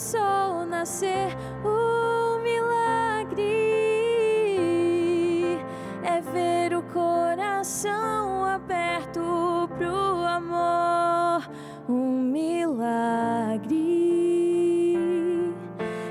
sol 0.00 0.64
nascer. 0.64 1.36
O 1.62 2.38
milagre 2.42 3.44
é 6.02 6.20
ver 6.32 6.74
o 6.74 6.82
coração 6.84 8.44
aberto 8.46 9.68
pro 9.76 10.24
amor. 10.24 11.46
Um 11.86 12.18
milagre 12.22 13.76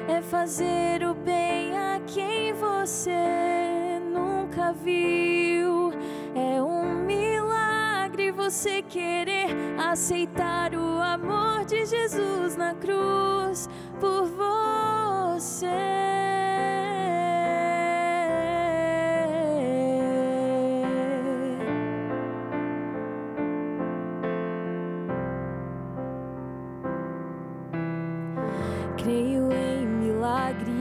é 0.07 0.21
fazer 0.21 1.03
o 1.03 1.15
bem 1.15 1.75
a 1.75 1.99
quem 2.05 2.53
você 2.53 3.99
nunca 4.13 4.71
viu. 4.73 5.28
Você 8.49 8.81
querer 8.81 9.45
aceitar 9.77 10.73
o 10.73 10.99
amor 10.99 11.63
de 11.65 11.85
Jesus 11.85 12.55
na 12.55 12.73
cruz 12.73 13.69
por 13.99 14.25
você. 14.25 15.67
Creio 28.97 29.51
em 29.51 29.85
milagres, 29.85 30.71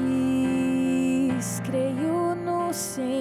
creio 1.67 2.35
no 2.35 2.73
Senhor, 2.73 3.18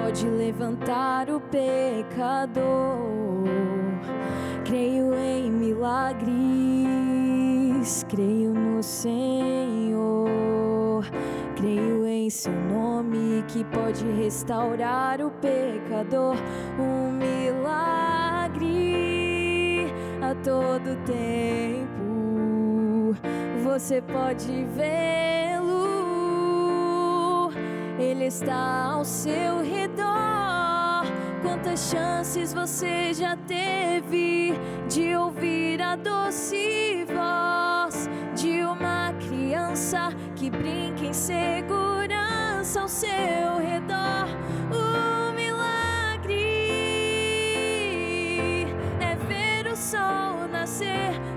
pode 0.00 0.26
levantar 0.26 1.30
o 1.30 1.40
pecador. 1.40 2.64
Creio 4.64 5.14
em 5.14 5.50
milagres, 5.50 6.34
creio 8.08 8.52
no 8.54 8.82
Senhor, 8.82 10.30
creio 11.56 12.06
em 12.06 12.30
seu 12.30 12.52
nome 12.52 13.44
que 13.48 13.62
pode 13.64 14.04
restaurar 14.12 15.20
o 15.20 15.30
pecador. 15.30 16.36
Um 16.78 17.12
milagre 17.12 18.64
a 20.22 20.34
todo 20.42 20.96
tempo. 21.04 21.94
Você 23.62 24.00
pode 24.02 24.64
vê-lo, 24.76 25.53
ele 27.98 28.26
está 28.26 28.92
ao 28.92 29.04
seu 29.04 29.62
redor. 29.62 31.04
Quantas 31.42 31.90
chances 31.90 32.52
você 32.52 33.12
já 33.14 33.36
teve 33.36 34.54
de 34.88 35.14
ouvir 35.16 35.80
a 35.80 35.96
doce 35.96 37.04
voz 37.04 38.08
de 38.34 38.62
uma 38.62 39.12
criança 39.28 40.08
que 40.34 40.50
brinca 40.50 41.04
em 41.04 41.12
segurança 41.12 42.80
ao 42.80 42.88
seu 42.88 43.58
redor? 43.60 44.26
O 44.70 45.32
milagre 45.32 46.36
é 49.00 49.16
ver 49.28 49.70
o 49.70 49.76
sol 49.76 50.48
nascer. 50.50 51.33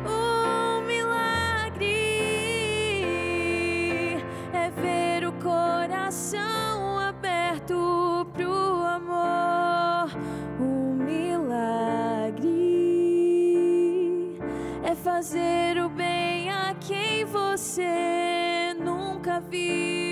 Fazer 15.18 15.80
o 15.80 15.90
bem 15.90 16.48
a 16.52 16.76
quem 16.76 17.26
você 17.26 18.76
nunca 18.80 19.40
viu. 19.40 20.07